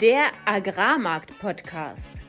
der 0.00 0.32
Agrarmarkt-Podcast. 0.46 2.22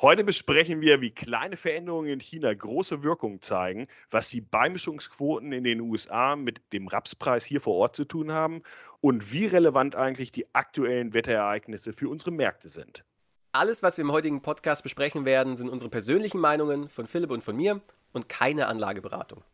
Heute 0.00 0.24
besprechen 0.24 0.80
wir, 0.80 1.02
wie 1.02 1.10
kleine 1.10 1.58
Veränderungen 1.58 2.08
in 2.08 2.20
China 2.20 2.54
große 2.54 3.02
Wirkung 3.02 3.42
zeigen, 3.42 3.88
was 4.10 4.30
die 4.30 4.40
Beimischungsquoten 4.40 5.52
in 5.52 5.64
den 5.64 5.82
USA 5.82 6.34
mit 6.34 6.62
dem 6.72 6.88
Rapspreis 6.88 7.44
hier 7.44 7.60
vor 7.60 7.74
Ort 7.74 7.94
zu 7.94 8.06
tun 8.06 8.32
haben 8.32 8.62
und 9.02 9.34
wie 9.34 9.44
relevant 9.44 9.96
eigentlich 9.96 10.32
die 10.32 10.46
aktuellen 10.54 11.12
Wetterereignisse 11.12 11.92
für 11.92 12.08
unsere 12.08 12.30
Märkte 12.30 12.70
sind. 12.70 13.04
Alles, 13.52 13.82
was 13.82 13.98
wir 13.98 14.04
im 14.04 14.12
heutigen 14.12 14.40
Podcast 14.40 14.82
besprechen 14.82 15.26
werden, 15.26 15.58
sind 15.58 15.68
unsere 15.68 15.90
persönlichen 15.90 16.40
Meinungen 16.40 16.88
von 16.88 17.06
Philipp 17.06 17.30
und 17.30 17.44
von 17.44 17.56
mir 17.56 17.82
und 18.14 18.30
keine 18.30 18.66
Anlageberatung. 18.66 19.44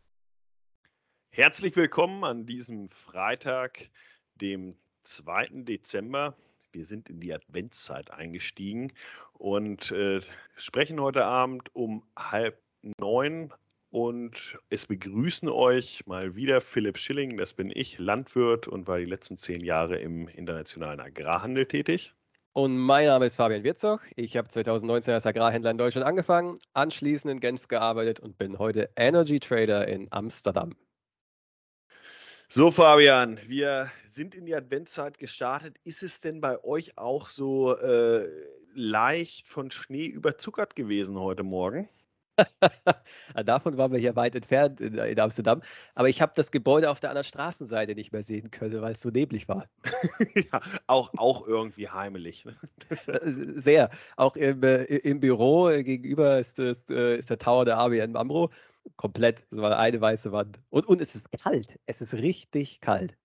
Herzlich 1.31 1.75
willkommen 1.75 2.23
an 2.23 2.45
diesem 2.45 2.89
Freitag, 2.89 3.89
dem 4.37 4.75
2. 5.03 5.63
Dezember. 5.63 6.35
Wir 6.71 6.85
sind 6.85 7.09
in 7.09 7.19
die 7.19 7.33
Adventszeit 7.33 8.11
eingestiegen 8.11 8.93
und 9.33 9.91
äh, 9.91 10.21
sprechen 10.55 10.99
heute 10.99 11.25
Abend 11.25 11.73
um 11.75 12.03
halb 12.17 12.59
neun 12.99 13.53
und 13.89 14.59
es 14.69 14.85
begrüßen 14.85 15.49
euch 15.49 16.05
mal 16.05 16.35
wieder 16.35 16.59
Philipp 16.61 16.97
Schilling, 16.97 17.37
das 17.37 17.53
bin 17.53 17.71
ich, 17.73 17.97
Landwirt 17.99 18.67
und 18.67 18.87
war 18.87 18.99
die 18.99 19.05
letzten 19.05 19.37
zehn 19.37 19.63
Jahre 19.63 19.97
im 19.97 20.27
internationalen 20.27 20.99
Agrarhandel 20.99 21.65
tätig. 21.65 22.13
Und 22.53 22.75
mein 22.77 23.05
Name 23.05 23.27
ist 23.27 23.35
Fabian 23.35 23.63
Wirzog. 23.63 24.01
Ich 24.15 24.35
habe 24.35 24.47
2019 24.47 25.13
als 25.13 25.25
Agrarhändler 25.25 25.71
in 25.71 25.77
Deutschland 25.77 26.07
angefangen, 26.07 26.57
anschließend 26.73 27.31
in 27.31 27.39
Genf 27.39 27.67
gearbeitet 27.67 28.19
und 28.19 28.37
bin 28.37 28.57
heute 28.57 28.89
Energy 28.95 29.39
Trader 29.39 29.87
in 29.87 30.07
Amsterdam. 30.11 30.75
So, 32.49 32.71
Fabian, 32.71 33.39
wir 33.47 33.91
sind 34.17 34.35
in 34.35 34.45
die 34.45 34.55
Adventszeit 34.55 35.17
gestartet. 35.19 35.77
Ist 35.85 36.03
es 36.03 36.19
denn 36.19 36.41
bei 36.41 36.61
euch 36.63 36.97
auch 36.97 37.29
so 37.29 37.77
äh, 37.77 38.27
leicht 38.73 39.47
von 39.47 39.71
Schnee 39.71 40.07
überzuckert 40.07 40.75
gewesen 40.75 41.17
heute 41.17 41.43
Morgen? 41.43 41.87
Davon 43.45 43.77
waren 43.77 43.91
wir 43.91 43.99
hier 43.99 44.15
weit 44.15 44.35
entfernt 44.35 44.81
in, 44.81 44.95
in 44.95 45.19
Amsterdam. 45.19 45.61
Aber 45.95 46.09
ich 46.09 46.21
habe 46.21 46.33
das 46.35 46.51
Gebäude 46.51 46.89
auf 46.89 46.99
der 46.99 47.11
anderen 47.11 47.25
Straßenseite 47.25 47.95
nicht 47.95 48.11
mehr 48.11 48.23
sehen 48.23 48.51
können, 48.51 48.81
weil 48.81 48.93
es 48.93 49.01
so 49.01 49.09
neblig 49.09 49.47
war. 49.47 49.67
ja, 50.35 50.61
auch, 50.87 51.11
auch 51.17 51.47
irgendwie 51.47 51.87
heimelig. 51.87 52.43
Ne? 52.45 52.55
Äh, 53.07 53.61
sehr. 53.61 53.89
Auch 54.15 54.35
im, 54.35 54.63
äh, 54.63 54.83
im 54.83 55.19
Büro 55.19 55.67
gegenüber 55.67 56.39
ist, 56.39 56.59
äh, 56.59 57.17
ist 57.17 57.29
der 57.29 57.37
Tower 57.37 57.65
der 57.65 57.77
ABN 57.77 58.15
Amro 58.15 58.49
komplett. 58.95 59.45
Es 59.51 59.57
war 59.57 59.77
eine 59.77 60.01
weiße 60.01 60.31
Wand. 60.31 60.59
Und, 60.69 60.87
und 60.87 61.01
es 61.01 61.15
ist 61.15 61.31
kalt. 61.31 61.79
Es 61.85 62.01
ist 62.01 62.13
richtig 62.13 62.81
kalt. 62.81 63.15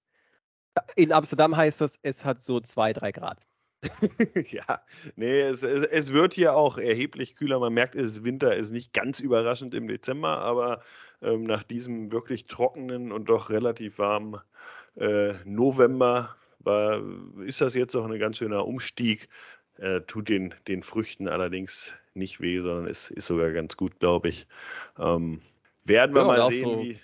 In 0.96 1.12
Amsterdam 1.12 1.56
heißt 1.56 1.80
das, 1.80 1.98
es 2.02 2.24
hat 2.24 2.42
so 2.42 2.60
zwei, 2.60 2.92
drei 2.92 3.12
Grad. 3.12 3.40
ja, 4.50 4.80
nee, 5.16 5.40
es, 5.40 5.62
es, 5.62 5.84
es, 5.84 6.12
wird 6.12 6.34
hier 6.34 6.54
auch 6.54 6.78
erheblich 6.78 7.34
kühler. 7.34 7.58
Man 7.58 7.74
merkt, 7.74 7.96
es 7.96 8.12
ist 8.12 8.24
Winter, 8.24 8.54
ist 8.54 8.70
nicht 8.70 8.92
ganz 8.92 9.18
überraschend 9.18 9.74
im 9.74 9.88
Dezember, 9.88 10.38
aber 10.38 10.82
ähm, 11.20 11.44
nach 11.44 11.64
diesem 11.64 12.12
wirklich 12.12 12.46
trockenen 12.46 13.10
und 13.10 13.28
doch 13.28 13.50
relativ 13.50 13.98
warmen 13.98 14.40
äh, 14.96 15.34
November 15.44 16.36
war, 16.60 17.02
ist 17.44 17.60
das 17.60 17.74
jetzt 17.74 17.96
auch 17.96 18.04
ein 18.04 18.18
ganz 18.20 18.38
schöner 18.38 18.66
Umstieg. 18.66 19.28
Äh, 19.78 20.02
tut 20.02 20.28
den, 20.28 20.54
den 20.68 20.82
Früchten 20.82 21.26
allerdings 21.26 21.94
nicht 22.14 22.40
weh, 22.40 22.60
sondern 22.60 22.86
ist, 22.86 23.10
ist 23.10 23.26
sogar 23.26 23.50
ganz 23.50 23.76
gut, 23.76 23.98
glaube 23.98 24.28
ich. 24.28 24.46
Ähm, 24.98 25.40
werden 25.84 26.14
wir 26.14 26.22
ja, 26.22 26.26
mal 26.26 26.52
sehen, 26.52 26.68
so, 26.68 26.82
wie. 26.82 27.00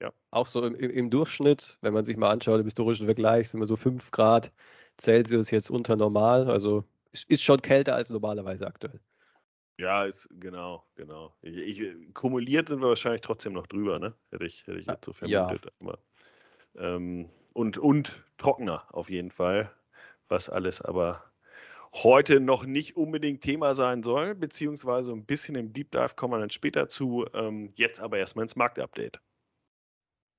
Ja. 0.00 0.12
Auch 0.30 0.46
so 0.46 0.64
im, 0.64 0.74
im, 0.74 1.10
Durchschnitt, 1.10 1.78
wenn 1.82 1.92
man 1.92 2.04
sich 2.04 2.16
mal 2.16 2.30
anschaut, 2.30 2.60
im 2.60 2.64
historischen 2.64 3.06
Vergleich, 3.06 3.50
sind 3.50 3.60
wir 3.60 3.66
so 3.66 3.76
5 3.76 4.10
Grad 4.10 4.52
Celsius 4.98 5.50
jetzt 5.50 5.70
unter 5.70 5.96
normal. 5.96 6.50
Also 6.50 6.84
ist 7.28 7.42
schon 7.42 7.60
kälter 7.60 7.94
als 7.94 8.10
normalerweise 8.10 8.66
aktuell. 8.66 9.00
Ja, 9.78 10.04
ist 10.04 10.28
genau, 10.32 10.84
genau. 10.94 11.34
Ich, 11.40 11.80
ich, 11.80 12.14
kumuliert 12.14 12.68
sind 12.68 12.80
wir 12.80 12.88
wahrscheinlich 12.88 13.22
trotzdem 13.22 13.54
noch 13.54 13.66
drüber, 13.66 13.98
ne? 13.98 14.14
Hätte 14.30 14.44
ich, 14.44 14.66
hätte 14.66 14.78
ich 14.78 14.86
jetzt 14.86 15.06
so 15.06 15.14
vermutet. 15.14 15.64
Ja. 15.64 15.70
Aber, 15.80 15.98
ähm, 16.76 17.28
und, 17.54 17.78
und 17.78 18.22
trockener 18.36 18.84
auf 18.94 19.08
jeden 19.08 19.30
Fall, 19.30 19.72
was 20.28 20.50
alles 20.50 20.82
aber 20.82 21.24
heute 21.92 22.40
noch 22.40 22.64
nicht 22.64 22.96
unbedingt 22.96 23.40
Thema 23.40 23.74
sein 23.74 24.02
soll, 24.02 24.34
beziehungsweise 24.34 25.12
ein 25.12 25.24
bisschen 25.24 25.56
im 25.56 25.72
Deep 25.72 25.90
Dive 25.92 26.14
kommen 26.14 26.34
wir 26.34 26.40
dann 26.40 26.50
später 26.50 26.88
zu. 26.88 27.26
Ähm, 27.32 27.72
jetzt 27.74 28.00
aber 28.00 28.18
erstmal 28.18 28.44
ins 28.44 28.56
Marktupdate. 28.56 29.18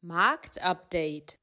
Marktupdate. 0.01 1.37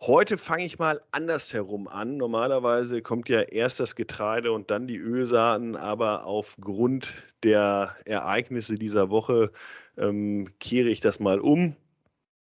Heute 0.00 0.36
fange 0.36 0.64
ich 0.64 0.80
mal 0.80 1.00
andersherum 1.12 1.86
an. 1.86 2.16
Normalerweise 2.16 3.02
kommt 3.02 3.28
ja 3.28 3.40
erst 3.40 3.78
das 3.78 3.94
Getreide 3.94 4.50
und 4.50 4.72
dann 4.72 4.88
die 4.88 4.96
Ölsaaten, 4.96 5.76
aber 5.76 6.26
aufgrund 6.26 7.12
der 7.44 7.94
Ereignisse 8.04 8.74
dieser 8.74 9.10
Woche 9.10 9.52
ähm, 9.96 10.48
kehre 10.58 10.88
ich 10.88 11.00
das 11.00 11.20
mal 11.20 11.38
um. 11.38 11.76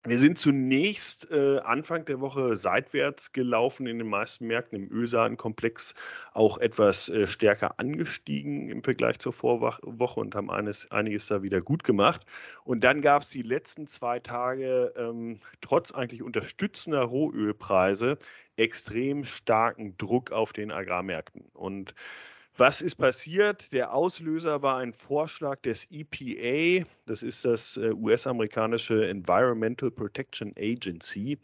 Wir 0.05 0.17
sind 0.17 0.37
zunächst 0.37 1.29
äh, 1.29 1.59
Anfang 1.59 2.05
der 2.05 2.21
Woche 2.21 2.55
seitwärts 2.55 3.33
gelaufen 3.33 3.85
in 3.85 3.97
den 3.97 4.07
meisten 4.07 4.47
Märkten, 4.47 4.83
im 4.83 4.89
Ölsaatenkomplex 4.89 5.93
auch 6.31 6.57
etwas 6.57 7.09
äh, 7.09 7.27
stärker 7.27 7.81
angestiegen 7.81 8.69
im 8.69 8.81
Vergleich 8.81 9.19
zur 9.19 9.33
Vorwoche 9.33 10.19
und 10.21 10.35
haben 10.35 10.49
eines, 10.49 10.89
einiges 10.89 11.27
da 11.27 11.43
wieder 11.43 11.59
gut 11.59 11.83
gemacht. 11.83 12.25
Und 12.63 12.85
dann 12.85 13.01
gab 13.01 13.23
es 13.23 13.29
die 13.29 13.41
letzten 13.41 13.87
zwei 13.87 14.19
Tage 14.19 14.93
ähm, 14.95 15.41
trotz 15.59 15.91
eigentlich 15.91 16.23
unterstützender 16.23 17.01
Rohölpreise 17.01 18.19
extrem 18.55 19.25
starken 19.25 19.97
Druck 19.97 20.31
auf 20.31 20.53
den 20.53 20.71
Agrarmärkten. 20.71 21.49
Und 21.53 21.93
was 22.59 22.81
ist 22.81 22.95
passiert? 22.95 23.71
Der 23.71 23.93
Auslöser 23.93 24.61
war 24.61 24.77
ein 24.79 24.93
Vorschlag 24.93 25.61
des 25.61 25.87
EPA, 25.89 26.85
das 27.05 27.23
ist 27.23 27.45
das 27.45 27.77
äh, 27.77 27.93
US-amerikanische 27.93 29.07
Environmental 29.07 29.89
Protection 29.89 30.53
Agency, 30.57 31.37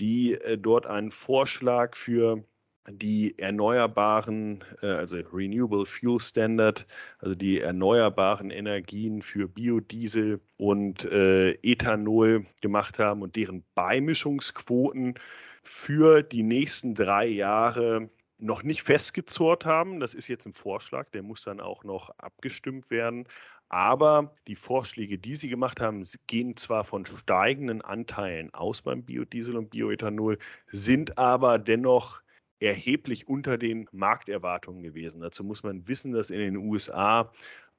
die 0.00 0.32
äh, 0.32 0.56
dort 0.56 0.86
einen 0.86 1.10
Vorschlag 1.10 1.94
für 1.94 2.42
die 2.90 3.38
erneuerbaren, 3.38 4.64
äh, 4.80 4.86
also 4.86 5.18
Renewable 5.32 5.84
Fuel 5.84 6.18
Standard, 6.18 6.86
also 7.18 7.34
die 7.34 7.60
erneuerbaren 7.60 8.50
Energien 8.50 9.20
für 9.20 9.48
Biodiesel 9.48 10.40
und 10.56 11.04
Ethanol 11.04 12.46
gemacht 12.62 12.98
haben 12.98 13.20
und 13.20 13.36
deren 13.36 13.64
Beimischungsquoten 13.74 15.14
für 15.62 16.22
die 16.22 16.42
nächsten 16.42 16.94
drei 16.94 17.26
Jahre 17.26 18.08
noch 18.38 18.62
nicht 18.62 18.82
festgezurrt 18.82 19.64
haben. 19.64 20.00
Das 20.00 20.14
ist 20.14 20.28
jetzt 20.28 20.46
ein 20.46 20.52
Vorschlag, 20.52 21.10
der 21.10 21.22
muss 21.22 21.44
dann 21.44 21.60
auch 21.60 21.84
noch 21.84 22.10
abgestimmt 22.18 22.90
werden. 22.90 23.26
Aber 23.68 24.34
die 24.46 24.56
Vorschläge, 24.56 25.18
die 25.18 25.34
Sie 25.34 25.48
gemacht 25.48 25.80
haben, 25.80 26.04
gehen 26.26 26.56
zwar 26.56 26.84
von 26.84 27.04
steigenden 27.04 27.80
Anteilen 27.80 28.52
aus 28.52 28.82
beim 28.82 29.04
Biodiesel 29.04 29.56
und 29.56 29.70
Bioethanol, 29.70 30.38
sind 30.70 31.18
aber 31.18 31.58
dennoch 31.58 32.22
erheblich 32.60 33.28
unter 33.28 33.58
den 33.58 33.88
Markterwartungen 33.92 34.82
gewesen. 34.82 35.20
Dazu 35.20 35.44
muss 35.44 35.62
man 35.62 35.86
wissen, 35.88 36.12
dass 36.12 36.30
in 36.30 36.38
den 36.38 36.56
USA 36.56 37.32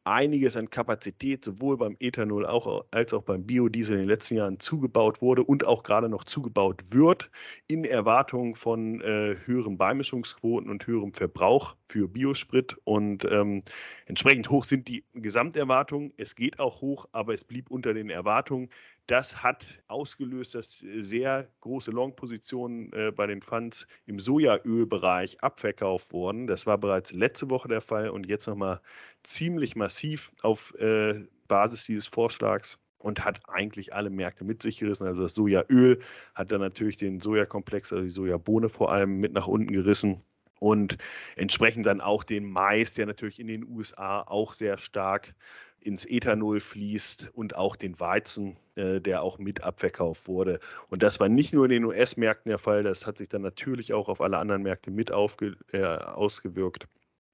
einiges 0.06 0.56
an 0.56 0.70
Kapazität 0.70 1.44
sowohl 1.44 1.78
beim 1.78 1.98
Ethanol 2.00 2.46
auch, 2.46 2.86
als 2.92 3.14
auch 3.14 3.24
beim 3.24 3.46
Biodiesel 3.46 3.96
in 3.96 4.04
den 4.04 4.10
letzten 4.10 4.36
Jahren 4.36 4.60
zugebaut 4.60 5.22
wurde 5.22 5.44
und 5.44 5.66
auch 5.66 5.84
gerade 5.84 6.10
noch 6.10 6.24
zugebaut 6.24 6.84
wird, 6.92 7.32
in 7.68 7.84
Erwartung 7.86 8.56
von 8.56 9.02
äh, 9.02 9.36
höheren 9.46 9.78
Beimischungsquoten 9.78 10.70
und 10.70 10.86
höherem 10.86 11.14
Verbrauch 11.14 11.76
für 11.90 12.08
Biosprit. 12.08 12.78
Und 12.84 13.26
ähm, 13.26 13.64
entsprechend 14.06 14.50
hoch 14.50 14.64
sind 14.64 14.88
die 14.88 15.04
Gesamterwartungen. 15.14 16.14
Es 16.18 16.36
geht 16.36 16.60
auch 16.60 16.82
hoch, 16.82 17.08
aber 17.12 17.34
es 17.34 17.44
blieb 17.44 17.72
unter 17.72 17.94
den 17.94 18.10
Erwartungen. 18.10 18.70
Das 19.08 19.44
hat 19.44 19.84
ausgelöst, 19.88 20.56
dass 20.56 20.80
sehr 20.80 21.48
große 21.62 21.92
Long-Positionen 21.92 22.92
äh, 22.92 23.12
bei 23.12 23.28
den 23.28 23.42
Funds 23.42 23.88
im 24.08 24.20
Sojaölbereich 24.20 25.44
abverkauft 25.44 26.12
wurden. 26.12 26.48
Das 26.48 26.66
war 26.66 26.80
bereits 26.80 27.12
letzte 27.12 27.52
Woche 27.52 27.68
der 27.68 27.82
Fall 27.82 28.10
und 28.10 28.28
jetzt 28.28 28.48
nochmal 28.48 28.82
ziemlich 29.28 29.76
massiv 29.76 30.32
auf 30.42 30.74
äh, 30.76 31.26
Basis 31.48 31.86
dieses 31.86 32.08
Vorschlags 32.08 32.80
und 32.98 33.24
hat 33.24 33.42
eigentlich 33.48 33.94
alle 33.94 34.10
Märkte 34.10 34.44
mit 34.44 34.64
sich 34.64 34.78
gerissen. 34.78 35.08
Also 35.08 35.24
das 35.24 35.36
Sojaöl 35.36 36.00
hat 36.34 36.52
dann 36.52 36.62
natürlich 36.62 36.98
den 36.98 37.20
Sojakomplex, 37.20 37.94
also 37.94 38.04
die 38.04 38.10
Sojabohne 38.10 38.70
vor 38.70 38.92
allem 38.92 39.20
mit 39.20 39.34
nach 39.34 39.48
unten 39.48 39.72
gerissen 39.72 40.22
und 40.60 40.98
entsprechend 41.36 41.86
dann 41.86 42.02
auch 42.02 42.24
den 42.24 42.50
Mais, 42.50 42.94
der 42.94 43.06
natürlich 43.06 43.40
in 43.40 43.48
den 43.48 43.68
USA 43.68 44.22
auch 44.22 44.54
sehr 44.54 44.78
stark 44.78 45.36
ins 45.80 46.06
Ethanol 46.06 46.60
fließt 46.60 47.30
und 47.34 47.56
auch 47.56 47.76
den 47.76 48.00
Weizen, 48.00 48.56
äh, 48.74 49.00
der 49.00 49.22
auch 49.22 49.38
mit 49.38 49.64
abverkauft 49.64 50.28
wurde. 50.28 50.60
Und 50.90 51.04
das 51.04 51.20
war 51.20 51.30
nicht 51.30 51.54
nur 51.54 51.66
in 51.66 51.72
den 51.72 51.86
US-Märkten 51.86 52.50
der 52.50 52.58
Fall, 52.58 52.82
das 52.82 53.06
hat 53.06 53.20
sich 53.20 53.30
dann 53.30 53.44
natürlich 53.44 53.94
auch 53.94 54.10
auf 54.10 54.20
alle 54.20 54.40
anderen 54.40 54.64
Märkte 54.64 54.90
mit 54.90 55.12
aufge, 55.12 55.56
äh, 55.72 55.84
ausgewirkt. 55.84 56.88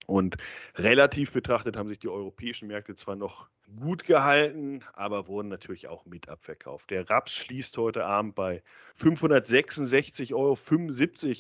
Und 0.08 0.38
relativ 0.76 1.32
betrachtet 1.32 1.78
haben 1.78 1.90
sich 1.90 2.00
die 2.00 2.10
europäischen 2.10 2.68
Märkte 2.68 2.96
zwar 2.96 3.16
noch 3.16 3.50
gut 3.80 4.04
gehalten, 4.04 4.84
aber 4.94 5.28
wurden 5.28 5.48
natürlich 5.48 5.88
auch 5.88 6.06
mit 6.06 6.28
abverkauft. 6.28 6.90
Der 6.90 7.10
Raps 7.10 7.34
schließt 7.34 7.78
heute 7.78 8.06
Abend 8.06 8.36
bei 8.36 8.62
566,75 9.00 10.34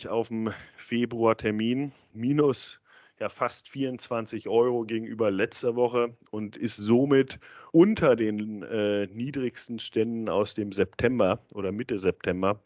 Euro 0.07 0.19
auf 0.19 0.27
dem 0.29 0.53
Februartermin, 0.77 1.91
minus 2.13 2.79
ja 3.21 3.29
fast 3.29 3.69
24 3.69 4.49
Euro 4.49 4.83
gegenüber 4.83 5.31
letzter 5.31 5.75
Woche 5.75 6.17
und 6.31 6.57
ist 6.57 6.77
somit 6.77 7.39
unter 7.71 8.15
den 8.15 8.63
äh, 8.63 9.05
niedrigsten 9.07 9.79
Ständen 9.79 10.27
aus 10.27 10.55
dem 10.55 10.71
September 10.71 11.39
oder 11.53 11.71
Mitte 11.71 11.99
September 11.99 12.59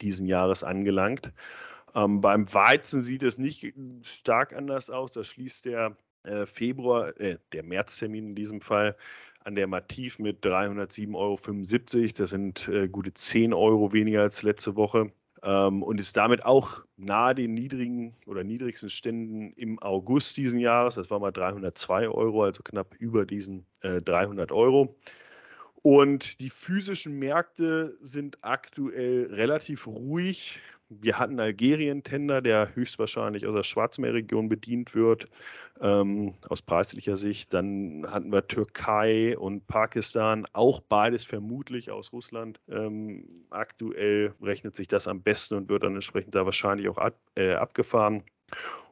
diesen 0.00 0.26
Jahres 0.26 0.64
angelangt. 0.64 1.32
Ähm, 1.98 2.20
beim 2.20 2.52
Weizen 2.52 3.00
sieht 3.00 3.22
es 3.22 3.38
nicht 3.38 3.74
stark 4.02 4.54
anders 4.54 4.88
aus. 4.88 5.12
Da 5.12 5.24
schließt 5.24 5.64
der 5.64 5.96
äh, 6.22 6.46
Februar, 6.46 7.18
äh, 7.20 7.38
der 7.52 7.64
Märztermin 7.64 8.28
in 8.28 8.34
diesem 8.34 8.60
Fall, 8.60 8.96
an 9.44 9.54
der 9.54 9.66
Mativ 9.66 10.18
mit 10.18 10.44
307,75 10.44 11.14
Euro. 11.14 12.12
Das 12.16 12.30
sind 12.30 12.68
äh, 12.68 12.88
gute 12.88 13.14
10 13.14 13.52
Euro 13.52 13.92
weniger 13.92 14.22
als 14.22 14.42
letzte 14.42 14.76
Woche 14.76 15.10
ähm, 15.42 15.82
und 15.82 15.98
ist 15.98 16.16
damit 16.16 16.44
auch 16.44 16.82
nahe 16.96 17.34
den 17.34 17.54
niedrigen 17.54 18.14
oder 18.26 18.44
niedrigsten 18.44 18.90
Ständen 18.90 19.52
im 19.54 19.80
August 19.80 20.36
diesen 20.36 20.60
Jahres. 20.60 20.96
Das 20.96 21.10
war 21.10 21.18
mal 21.18 21.32
302 21.32 22.08
Euro, 22.08 22.44
also 22.44 22.62
knapp 22.62 22.94
über 22.96 23.26
diesen 23.26 23.66
äh, 23.80 24.00
300 24.02 24.52
Euro. 24.52 24.96
Und 25.82 26.40
die 26.40 26.50
physischen 26.50 27.18
Märkte 27.18 27.96
sind 28.00 28.38
aktuell 28.42 29.32
relativ 29.32 29.86
ruhig. 29.86 30.58
Wir 30.90 31.18
hatten 31.18 31.38
Algerien-Tender, 31.38 32.40
der 32.40 32.74
höchstwahrscheinlich 32.74 33.46
aus 33.46 33.54
der 33.54 33.62
Schwarzmeerregion 33.62 34.48
bedient 34.48 34.94
wird, 34.94 35.26
ähm, 35.80 36.34
aus 36.48 36.62
preislicher 36.62 37.16
Sicht. 37.16 37.52
Dann 37.52 38.06
hatten 38.10 38.32
wir 38.32 38.46
Türkei 38.46 39.36
und 39.38 39.66
Pakistan, 39.66 40.46
auch 40.54 40.80
beides 40.80 41.24
vermutlich 41.24 41.90
aus 41.90 42.12
Russland. 42.12 42.58
Ähm, 42.70 43.44
aktuell 43.50 44.32
rechnet 44.42 44.74
sich 44.76 44.88
das 44.88 45.08
am 45.08 45.22
besten 45.22 45.56
und 45.56 45.68
wird 45.68 45.82
dann 45.82 45.94
entsprechend 45.94 46.34
da 46.34 46.46
wahrscheinlich 46.46 46.88
auch 46.88 46.98
ab, 46.98 47.18
äh, 47.34 47.52
abgefahren. 47.52 48.22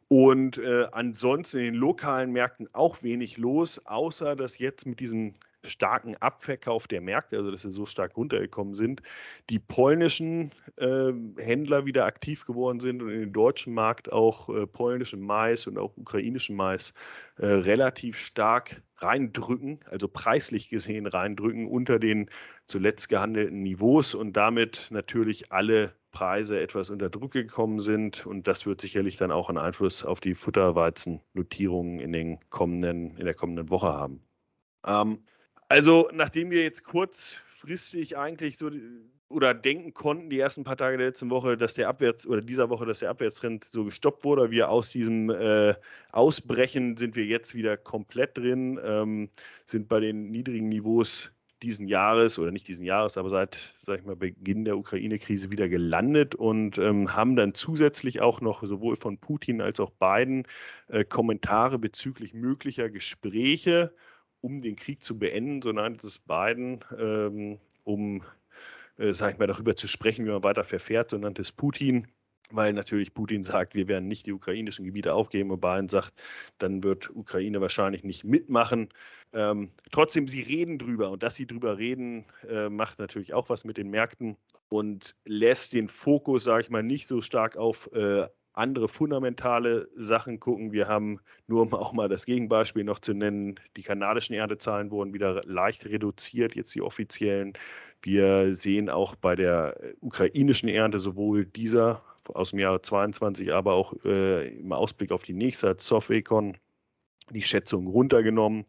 Und 0.09 0.59
äh, 0.59 0.87
ansonsten 0.93 1.59
in 1.59 1.65
den 1.65 1.75
lokalen 1.75 2.31
Märkten 2.31 2.69
auch 2.75 3.03
wenig 3.03 3.39
los, 3.39 3.85
außer 3.87 4.37
dass 4.37 4.59
jetzt 4.59 4.87
mit 4.87 5.01
diesem 5.01 5.35
starken 5.67 6.17
Abverkauf 6.17 6.89
der 6.89 7.01
Märkte, 7.01 7.37
also 7.37 7.51
dass 7.51 7.63
sie 7.63 7.71
so 7.71 7.87
stark 7.87 8.17
runtergekommen 8.17 8.75
sind, 8.75 9.03
die 9.51 9.59
polnischen 9.59 10.53
äh, 10.77 11.13
Händler 11.39 11.87
wieder 11.87 12.05
aktiv 12.05 12.47
geworden 12.47 12.81
sind 12.81 13.03
und 13.03 13.11
in 13.11 13.21
den 13.21 13.33
deutschen 13.33 13.75
Markt 13.75 14.13
auch 14.13 14.49
äh, 14.49 14.67
polnischen 14.67 15.21
Mais 15.21 15.67
und 15.67 15.79
auch 15.79 15.97
ukrainischen 15.97 16.57
Mais 16.57 16.95
äh, 17.39 17.47
relativ 17.47 18.19
stark 18.19 18.83
reindrücken, 18.99 19.81
also 19.91 20.09
preislich 20.09 20.69
gesehen 20.69 21.07
reindrücken 21.07 21.67
unter 21.67 21.99
den 21.99 22.31
zuletzt 22.67 23.09
gehandelten 23.09 23.63
Niveaus 23.63 24.15
und 24.15 24.35
damit 24.35 24.89
natürlich 24.91 25.53
alle 25.53 25.93
Preise 26.17 26.59
etwas 26.59 26.89
unter 26.89 27.11
Druck 27.11 27.33
gekommen 27.33 27.79
sind 27.79 28.25
und 28.25 28.49
das 28.49 28.65
wird 28.65 28.81
sicherlich 28.81 29.19
dann 29.19 29.31
auch 29.31 29.51
einen 29.51 29.59
Einfluss 29.59 30.03
auf 30.03 30.19
die 30.19 30.35
Futterweizennotierungen 30.35 32.01
in 32.01 32.15
in 32.15 32.39
der 33.19 33.35
kommenden 33.35 33.69
Woche 33.71 33.89
haben. 33.89 34.23
Ähm, 34.87 35.19
also, 35.69 36.09
nachdem 36.13 36.51
wir 36.51 36.63
jetzt 36.63 36.85
kurzfristig 36.85 38.17
eigentlich 38.17 38.59
so 38.59 38.71
oder 39.29 39.55
denken 39.55 39.93
konnten, 39.93 40.31
die 40.31 40.39
ersten 40.39 40.63
paar 40.63 40.77
Tage 40.77 40.97
der 40.99 41.09
letzten 41.09 41.31
Woche, 41.31 41.57
dass 41.57 41.75
der 41.75 41.89
Abwärts 41.89 42.27
oder 42.27 42.41
dieser 42.41 42.71
Woche, 42.71 42.87
dass 42.87 43.01
der 43.01 43.11
Abwärtstrend 43.11 43.65
so 43.65 43.85
gestoppt 43.85 44.25
wurde, 44.25 44.51
wir 44.53 44.71
aus 44.71 44.91
diesem 44.91 45.31
äh, 45.31 45.75
Ausbrechen 46.13 46.97
sind 46.97 47.17
wir 47.17 47.25
jetzt 47.25 47.55
wieder 47.55 47.77
komplett 47.77 48.39
drin, 48.39 48.79
ähm, 48.85 49.29
sind 49.65 49.89
bei 49.89 49.99
den 49.99 50.31
niedrigen 50.31 50.69
Niveaus 50.69 51.33
diesen 51.63 51.89
Jahres 51.89 52.39
oder 52.39 52.53
nicht 52.53 52.69
diesen 52.69 52.85
Jahres, 52.85 53.17
aber 53.17 53.31
seit, 53.31 53.75
sag 53.79 53.99
ich 53.99 54.05
mal, 54.05 54.15
Beginn 54.15 54.65
der 54.65 54.77
Ukraine-Krise 54.77 55.51
wieder 55.51 55.69
gelandet 55.69 56.35
und 56.35 56.79
ähm, 56.79 57.15
haben 57.15 57.35
dann 57.35 57.55
zusätzlich 57.55 58.21
auch 58.21 58.41
noch 58.41 58.63
sowohl 58.65 58.95
von 58.95 59.19
Putin 59.19 59.61
als 59.61 59.81
auch 59.81 59.91
Biden 59.91 60.47
äh, 60.89 61.05
Kommentare 61.05 61.79
bezüglich 61.79 62.35
möglicher 62.35 62.91
Gespräche 62.91 63.93
um 64.41 64.61
den 64.61 64.77
Krieg 64.77 65.03
zu 65.03 65.19
beenden, 65.19 65.63
so 65.63 65.73
nannte 65.73 66.07
es 66.07 66.19
Biden, 66.19 66.81
ähm, 66.99 67.59
um, 67.85 68.23
äh, 68.99 69.13
sag 69.13 69.35
ich 69.35 69.39
mal, 69.39 69.47
darüber 69.47 69.77
zu 69.77 69.89
sprechen, 69.89 70.25
wie 70.27 70.31
man 70.31 70.45
weiter 70.45 70.65
verfährt, 70.65 71.11
so 71.11 71.19
nannte 71.19 71.43
es 71.43 71.53
Putin. 71.53 72.07
Weil 72.51 72.73
natürlich 72.75 73.13
Putin 73.13 73.43
sagt, 73.43 73.75
wir 73.75 73.89
werden 73.89 74.07
nicht 74.07 74.27
die 74.27 74.33
ukrainischen 74.33 74.85
Gebiete 74.85 75.15
aufgeben. 75.15 75.51
Und 75.51 75.61
Biden 75.61 75.89
sagt, 75.89 76.13
dann 76.59 76.85
wird 76.85 77.11
Ukraine 77.11 77.61
wahrscheinlich 77.61 78.05
nicht 78.05 78.23
mitmachen. 78.23 78.89
Ähm, 79.33 79.71
trotzdem, 79.91 80.29
sie 80.29 80.43
reden 80.43 80.79
drüber. 80.79 81.11
Und 81.11 81.25
dass 81.25 81.35
sie 81.35 81.49
drüber 81.49 81.77
reden, 81.77 82.25
äh, 82.49 82.69
macht 82.69 83.01
natürlich 83.01 83.35
auch 83.35 83.49
was 83.49 83.65
mit 83.65 83.79
den 83.79 83.91
Märkten 83.91 84.37
und 84.69 85.17
lässt 85.25 85.73
den 85.73 85.89
Fokus, 85.89 86.45
sage 86.45 86.63
ich 86.63 86.71
mal, 86.71 86.85
nicht 86.85 87.09
so 87.09 87.21
stark 87.21 87.57
auf 87.57 87.91
äh, 87.93 88.29
andere 88.57 88.89
fundamentale 88.89 89.89
Sachen 89.97 90.41
gucken. 90.41 90.73
Wir 90.73 90.89
haben, 90.89 91.21
nur 91.47 91.63
um 91.63 91.73
auch 91.75 91.93
mal 91.93 92.09
das 92.09 92.27
Gegenbeispiel 92.27 92.85
noch 92.85 92.99
zu 92.99 93.15
nennen, 93.15 93.61
die 93.77 93.83
kanadischen 93.83 94.35
Erntezahlen 94.35 94.91
wurden 94.91 95.15
wieder 95.15 95.43
leicht 95.45 95.85
reduziert, 95.87 96.57
jetzt 96.57 96.75
die 96.75 96.83
offiziellen. 96.83 97.53
Wir 98.03 98.55
sehen 98.55 98.89
auch 98.89 99.15
bei 99.15 99.37
der 99.37 99.79
ukrainischen 100.01 100.69
Ernte 100.69 100.99
sowohl 100.99 101.45
dieser 101.45 102.03
aus 102.33 102.51
dem 102.51 102.59
Jahre 102.59 102.83
22, 102.83 103.53
aber 103.53 103.75
auch 103.75 103.95
äh, 104.05 104.49
im 104.49 104.73
Ausblick 104.73 105.13
auf 105.13 105.23
die 105.23 105.35
nächste 105.35 105.69
als 105.69 105.87
Softwarecon 105.87 106.57
die 107.31 107.43
Schätzung 107.43 107.87
runtergenommen. 107.87 108.65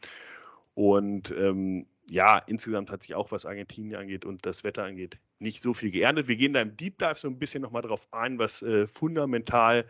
Und 0.76 1.32
ähm, 1.32 1.88
ja, 2.10 2.40
insgesamt 2.40 2.90
hat 2.90 3.04
sich 3.04 3.16
auch, 3.16 3.32
was 3.32 3.46
Argentinien 3.46 4.00
angeht 4.00 4.26
und 4.26 4.46
das 4.46 4.64
Wetter 4.64 4.84
angeht, 4.84 5.18
nicht 5.40 5.62
so 5.62 5.74
viel 5.74 5.92
geerntet. 5.92 6.28
Wir 6.28 6.38
gehen 6.38 6.54
da 6.54 6.62
im 6.62 6.78
Deep 6.78 6.98
Dive 6.98 7.16
so 7.16 7.28
ein 7.28 7.40
bisschen 7.40 7.62
nochmal 7.62 7.82
drauf 7.82 8.08
ein, 8.12 8.40
was 8.40 8.62
äh, 8.62 8.88
fundamental 8.88 9.86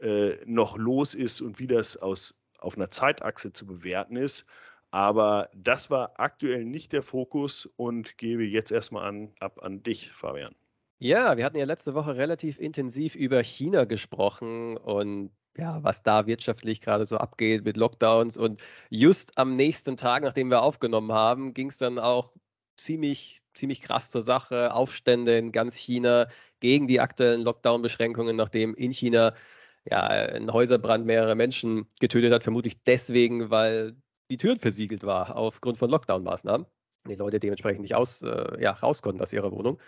äh, 0.00 0.36
noch 0.46 0.76
los 0.76 1.14
ist 1.14 1.40
und 1.40 1.58
wie 1.58 1.66
das 1.66 1.96
aus, 1.96 2.38
auf 2.58 2.76
einer 2.76 2.90
Zeitachse 2.90 3.52
zu 3.52 3.66
bewerten 3.66 4.16
ist. 4.16 4.46
Aber 4.90 5.50
das 5.54 5.90
war 5.90 6.14
aktuell 6.18 6.64
nicht 6.64 6.92
der 6.92 7.02
Fokus 7.02 7.66
und 7.76 8.16
gebe 8.16 8.44
jetzt 8.44 8.72
erstmal 8.72 9.06
an, 9.06 9.32
ab 9.38 9.62
an 9.62 9.82
dich, 9.82 10.10
Fabian. 10.12 10.54
Ja, 10.98 11.36
wir 11.36 11.44
hatten 11.44 11.58
ja 11.58 11.66
letzte 11.66 11.94
Woche 11.94 12.16
relativ 12.16 12.58
intensiv 12.58 13.14
über 13.14 13.42
China 13.42 13.84
gesprochen 13.84 14.76
und 14.76 15.30
ja, 15.56 15.82
was 15.82 16.02
da 16.02 16.26
wirtschaftlich 16.26 16.80
gerade 16.80 17.04
so 17.04 17.18
abgeht 17.18 17.64
mit 17.64 17.76
Lockdowns. 17.76 18.36
Und 18.36 18.60
just 18.90 19.36
am 19.38 19.56
nächsten 19.56 19.96
Tag, 19.96 20.22
nachdem 20.22 20.50
wir 20.50 20.62
aufgenommen 20.62 21.12
haben, 21.12 21.54
ging 21.54 21.68
es 21.68 21.78
dann 21.78 21.98
auch 21.98 22.32
ziemlich, 22.76 23.42
ziemlich 23.54 23.82
krass 23.82 24.10
zur 24.10 24.22
Sache. 24.22 24.72
Aufstände 24.72 25.36
in 25.36 25.52
ganz 25.52 25.74
China 25.74 26.28
gegen 26.60 26.86
die 26.86 27.00
aktuellen 27.00 27.42
Lockdown-Beschränkungen, 27.42 28.36
nachdem 28.36 28.74
in 28.74 28.92
China 28.92 29.34
ja, 29.84 30.02
ein 30.02 30.52
Häuserbrand 30.52 31.06
mehrere 31.06 31.34
Menschen 31.34 31.88
getötet 32.00 32.32
hat, 32.32 32.44
vermutlich 32.44 32.82
deswegen, 32.84 33.50
weil 33.50 33.96
die 34.30 34.36
Türen 34.36 34.58
versiegelt 34.58 35.04
war 35.04 35.36
aufgrund 35.36 35.78
von 35.78 35.90
Lockdown-Maßnahmen. 35.90 36.66
Die 37.08 37.14
Leute 37.14 37.40
dementsprechend 37.40 37.82
nicht 37.82 37.94
aus, 37.94 38.22
äh, 38.22 38.62
ja, 38.62 38.72
raus 38.72 39.02
konnten 39.02 39.22
aus 39.22 39.32
ihrer 39.32 39.50
Wohnung. 39.50 39.80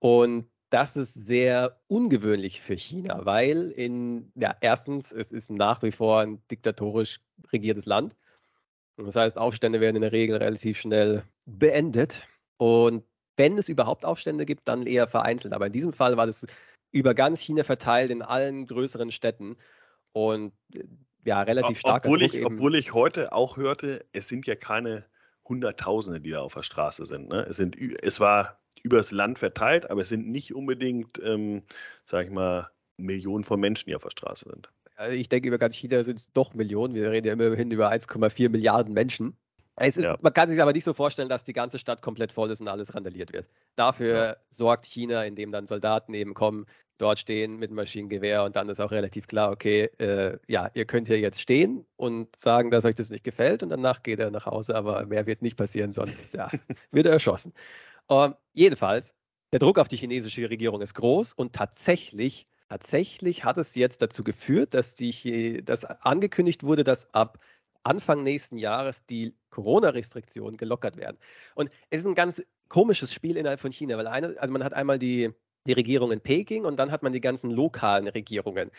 Und 0.00 0.50
das 0.70 0.96
ist 0.96 1.14
sehr 1.14 1.80
ungewöhnlich 1.86 2.60
für 2.60 2.76
China, 2.76 3.24
weil 3.24 3.70
in, 3.70 4.30
ja, 4.34 4.54
erstens, 4.60 5.12
es 5.12 5.32
ist 5.32 5.50
nach 5.50 5.82
wie 5.82 5.92
vor 5.92 6.20
ein 6.20 6.42
diktatorisch 6.50 7.20
regiertes 7.52 7.86
Land. 7.86 8.16
Das 8.96 9.16
heißt, 9.16 9.38
Aufstände 9.38 9.80
werden 9.80 9.96
in 9.96 10.02
der 10.02 10.12
Regel 10.12 10.36
relativ 10.36 10.78
schnell 10.78 11.22
beendet. 11.46 12.26
Und 12.58 13.04
wenn 13.36 13.56
es 13.56 13.68
überhaupt 13.68 14.04
Aufstände 14.04 14.44
gibt, 14.44 14.68
dann 14.68 14.86
eher 14.86 15.06
vereinzelt. 15.06 15.54
Aber 15.54 15.66
in 15.66 15.72
diesem 15.72 15.92
Fall 15.92 16.16
war 16.16 16.26
das 16.26 16.46
über 16.90 17.14
ganz 17.14 17.40
China 17.40 17.64
verteilt 17.64 18.10
in 18.10 18.22
allen 18.22 18.66
größeren 18.66 19.12
Städten. 19.12 19.56
Und 20.12 20.52
ja, 21.24 21.42
relativ 21.42 21.78
stark. 21.78 22.04
Obwohl 22.04 22.22
ich, 22.22 22.44
obwohl 22.44 22.74
ich 22.74 22.92
heute 22.92 23.32
auch 23.32 23.56
hörte, 23.56 24.04
es 24.12 24.28
sind 24.28 24.46
ja 24.46 24.56
keine 24.56 25.04
Hunderttausende, 25.44 26.20
die 26.20 26.30
da 26.30 26.40
auf 26.40 26.54
der 26.54 26.62
Straße 26.62 27.06
sind. 27.06 27.28
Ne? 27.28 27.46
Es, 27.48 27.56
sind, 27.56 27.76
es 28.02 28.20
war 28.20 28.57
übers 28.84 29.10
Land 29.10 29.38
verteilt, 29.38 29.90
aber 29.90 30.02
es 30.02 30.08
sind 30.08 30.28
nicht 30.28 30.54
unbedingt, 30.54 31.20
ähm, 31.22 31.62
sag 32.04 32.26
ich 32.26 32.32
mal, 32.32 32.70
Millionen 32.96 33.44
von 33.44 33.60
Menschen, 33.60 33.88
die 33.88 33.96
auf 33.96 34.02
der 34.02 34.10
Straße 34.10 34.48
sind. 34.48 34.68
Ich 35.12 35.28
denke, 35.28 35.48
über 35.48 35.58
ganz 35.58 35.76
China 35.76 36.02
sind 36.02 36.18
es 36.18 36.32
doch 36.32 36.54
Millionen. 36.54 36.94
Wir 36.94 37.10
reden 37.10 37.28
ja 37.28 37.32
immerhin 37.32 37.70
über 37.70 37.90
1,4 37.90 38.48
Milliarden 38.48 38.92
Menschen. 38.92 39.36
Ist, 39.80 39.98
ja. 39.98 40.16
Man 40.20 40.32
kann 40.32 40.48
sich 40.48 40.60
aber 40.60 40.72
nicht 40.72 40.82
so 40.82 40.92
vorstellen, 40.92 41.28
dass 41.28 41.44
die 41.44 41.52
ganze 41.52 41.78
Stadt 41.78 42.02
komplett 42.02 42.32
voll 42.32 42.50
ist 42.50 42.60
und 42.60 42.66
alles 42.66 42.94
randaliert 42.96 43.32
wird. 43.32 43.48
Dafür 43.76 44.16
ja. 44.16 44.36
sorgt 44.50 44.86
China, 44.86 45.24
indem 45.24 45.52
dann 45.52 45.66
Soldaten 45.66 46.14
eben 46.14 46.34
kommen, 46.34 46.66
dort 46.98 47.20
stehen 47.20 47.58
mit 47.58 47.70
Maschinengewehr 47.70 48.42
und 48.42 48.56
dann 48.56 48.68
ist 48.68 48.80
auch 48.80 48.90
relativ 48.90 49.28
klar, 49.28 49.52
okay, 49.52 49.84
äh, 49.98 50.36
ja, 50.48 50.68
ihr 50.74 50.84
könnt 50.84 51.06
hier 51.06 51.20
jetzt 51.20 51.40
stehen 51.40 51.86
und 51.96 52.34
sagen, 52.36 52.72
dass 52.72 52.84
euch 52.84 52.96
das 52.96 53.10
nicht 53.10 53.22
gefällt 53.22 53.62
und 53.62 53.68
danach 53.68 54.02
geht 54.02 54.18
er 54.18 54.32
nach 54.32 54.46
Hause, 54.46 54.74
aber 54.74 55.06
mehr 55.06 55.26
wird 55.26 55.42
nicht 55.42 55.56
passieren, 55.56 55.92
sonst 55.92 56.34
ja, 56.34 56.50
wird 56.90 57.06
er 57.06 57.12
erschossen. 57.12 57.52
Uh, 58.10 58.30
jedenfalls, 58.54 59.14
der 59.52 59.60
Druck 59.60 59.78
auf 59.78 59.88
die 59.88 59.96
chinesische 59.96 60.48
Regierung 60.48 60.80
ist 60.80 60.94
groß 60.94 61.32
und 61.34 61.54
tatsächlich 61.54 62.46
tatsächlich 62.68 63.44
hat 63.44 63.56
es 63.58 63.74
jetzt 63.74 64.02
dazu 64.02 64.22
geführt, 64.22 64.74
dass, 64.74 64.94
die, 64.94 65.62
dass 65.64 65.84
angekündigt 65.84 66.62
wurde, 66.62 66.84
dass 66.84 67.12
ab 67.14 67.38
Anfang 67.82 68.22
nächsten 68.22 68.58
Jahres 68.58 69.04
die 69.06 69.34
Corona-Restriktionen 69.50 70.56
gelockert 70.56 70.96
werden. 70.96 71.16
Und 71.54 71.70
es 71.90 72.00
ist 72.00 72.06
ein 72.06 72.14
ganz 72.14 72.42
komisches 72.68 73.12
Spiel 73.12 73.36
innerhalb 73.36 73.60
von 73.60 73.72
China, 73.72 73.96
weil 73.96 74.06
eine, 74.06 74.38
also 74.38 74.52
man 74.52 74.62
hat 74.62 74.74
einmal 74.74 74.98
die, 74.98 75.30
die 75.66 75.72
Regierung 75.72 76.12
in 76.12 76.20
Peking 76.20 76.64
und 76.64 76.76
dann 76.76 76.90
hat 76.90 77.02
man 77.02 77.12
die 77.12 77.20
ganzen 77.20 77.50
lokalen 77.50 78.08
Regierungen. 78.08 78.70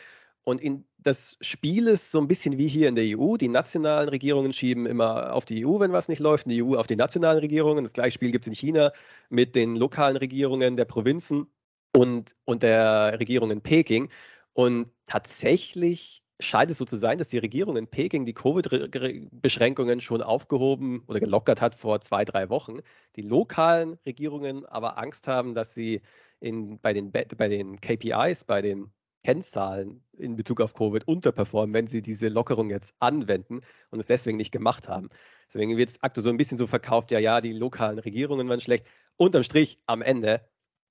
Und 0.43 0.61
in, 0.61 0.85
das 0.97 1.37
Spiel 1.41 1.87
ist 1.87 2.11
so 2.11 2.19
ein 2.19 2.27
bisschen 2.27 2.57
wie 2.57 2.67
hier 2.67 2.87
in 2.87 2.95
der 2.95 3.17
EU. 3.17 3.37
Die 3.37 3.47
nationalen 3.49 4.09
Regierungen 4.09 4.53
schieben 4.53 4.85
immer 4.85 5.33
auf 5.33 5.45
die 5.45 5.65
EU, 5.65 5.79
wenn 5.79 5.91
was 5.91 6.07
nicht 6.07 6.19
läuft, 6.19 6.45
und 6.45 6.51
die 6.51 6.63
EU 6.63 6.75
auf 6.75 6.87
die 6.87 6.95
nationalen 6.95 7.39
Regierungen. 7.39 7.83
Das 7.83 7.93
gleiche 7.93 8.13
Spiel 8.13 8.31
gibt 8.31 8.45
es 8.45 8.47
in 8.47 8.55
China 8.55 8.91
mit 9.29 9.55
den 9.55 9.75
lokalen 9.75 10.17
Regierungen 10.17 10.75
der 10.77 10.85
Provinzen 10.85 11.47
und, 11.95 12.35
und 12.45 12.63
der 12.63 13.19
Regierung 13.19 13.51
in 13.51 13.61
Peking. 13.61 14.09
Und 14.53 14.91
tatsächlich 15.05 16.23
scheint 16.39 16.71
es 16.71 16.77
so 16.77 16.85
zu 16.85 16.97
sein, 16.97 17.17
dass 17.17 17.29
die 17.29 17.37
Regierung 17.37 17.75
in 17.77 17.87
Peking 17.87 18.25
die 18.25 18.33
Covid-Beschränkungen 18.33 19.99
schon 19.99 20.21
aufgehoben 20.21 21.03
oder 21.07 21.19
gelockert 21.19 21.61
hat 21.61 21.75
vor 21.75 22.01
zwei, 22.01 22.23
drei 22.23 22.49
Wochen. 22.49 22.79
Die 23.15 23.21
lokalen 23.21 23.99
Regierungen 24.05 24.65
aber 24.65 24.97
Angst 24.97 25.27
haben, 25.27 25.53
dass 25.53 25.73
sie 25.73 26.01
in, 26.39 26.79
bei, 26.79 26.93
den, 26.93 27.11
bei 27.11 27.47
den 27.49 27.81
KPIs, 27.81 28.45
bei 28.45 28.61
den 28.61 28.91
Kennzahlen 29.23 30.03
in 30.17 30.35
Bezug 30.35 30.61
auf 30.61 30.73
Covid 30.73 31.07
unterperformen, 31.07 31.73
wenn 31.73 31.87
sie 31.87 32.01
diese 32.01 32.29
Lockerung 32.29 32.69
jetzt 32.69 32.93
anwenden 32.99 33.61
und 33.91 33.99
es 33.99 34.05
deswegen 34.05 34.37
nicht 34.37 34.51
gemacht 34.51 34.87
haben. 34.87 35.09
Deswegen 35.47 35.77
wird 35.77 35.89
es 35.89 36.03
aktuell 36.03 36.23
so 36.23 36.29
ein 36.29 36.37
bisschen 36.37 36.57
so 36.57 36.67
verkauft, 36.67 37.11
ja, 37.11 37.19
ja, 37.19 37.41
die 37.41 37.53
lokalen 37.53 37.99
Regierungen 37.99 38.47
waren 38.49 38.61
schlecht. 38.61 38.85
Unterm 39.17 39.43
Strich 39.43 39.79
am 39.85 40.01
Ende 40.01 40.41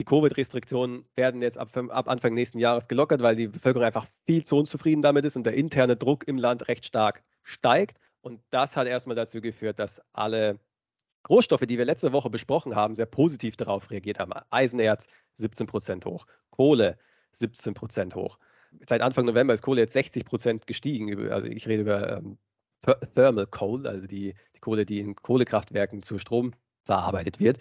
die 0.01 0.05
Covid-Restriktionen 0.05 1.05
werden 1.17 1.43
jetzt 1.43 1.59
ab, 1.59 1.77
ab, 1.77 2.09
Anfang 2.09 2.33
nächsten 2.33 2.61
Jahres 2.61 2.87
gelockert, 2.87 3.21
weil 3.21 3.35
die 3.35 3.49
Bevölkerung 3.49 3.85
einfach 3.85 4.07
viel 4.27 4.45
zu 4.45 4.57
unzufrieden 4.57 5.03
damit 5.03 5.25
ist 5.25 5.37
und 5.37 5.45
der 5.45 5.55
interne 5.55 5.97
Druck 5.97 6.29
im 6.29 6.39
Land 6.39 6.69
recht 6.69 6.85
stark 6.85 7.23
steigt. 7.43 7.99
Und 8.21 8.41
das 8.51 8.77
hat 8.77 8.87
erstmal 8.87 9.17
dazu 9.17 9.41
geführt, 9.41 9.81
dass 9.81 10.01
alle 10.13 10.61
Rohstoffe, 11.29 11.67
die 11.67 11.79
wir 11.79 11.85
letzte 11.85 12.13
Woche 12.13 12.31
besprochen 12.31 12.77
haben, 12.77 12.95
sehr 12.95 13.07
positiv 13.07 13.57
darauf 13.57 13.91
reagiert 13.91 14.21
haben. 14.21 14.33
Eisenerz 14.51 15.09
17 15.35 15.67
Prozent 15.67 16.07
hoch, 16.07 16.27
Kohle 16.51 16.97
17 17.33 17.75
Prozent 17.75 18.15
hoch. 18.15 18.39
Seit 18.89 19.01
Anfang 19.01 19.25
November 19.25 19.55
ist 19.55 19.63
Kohle 19.63 19.83
jetzt 19.83 19.95
60 19.95 20.25
Prozent 20.25 20.67
gestiegen. 20.67 21.31
Also 21.31 21.47
ich 21.47 21.67
rede 21.67 21.83
über 21.83 22.19
ähm, 22.19 22.39
Thermal 23.15 23.47
Coal, 23.47 23.87
also 23.87 24.07
die, 24.07 24.35
die 24.55 24.61
Kohle, 24.61 24.85
die 24.85 25.01
in 25.01 25.17
Kohlekraftwerken 25.17 26.03
zu 26.03 26.19
Strom 26.19 26.53
verarbeitet 26.85 27.41
wird. 27.41 27.59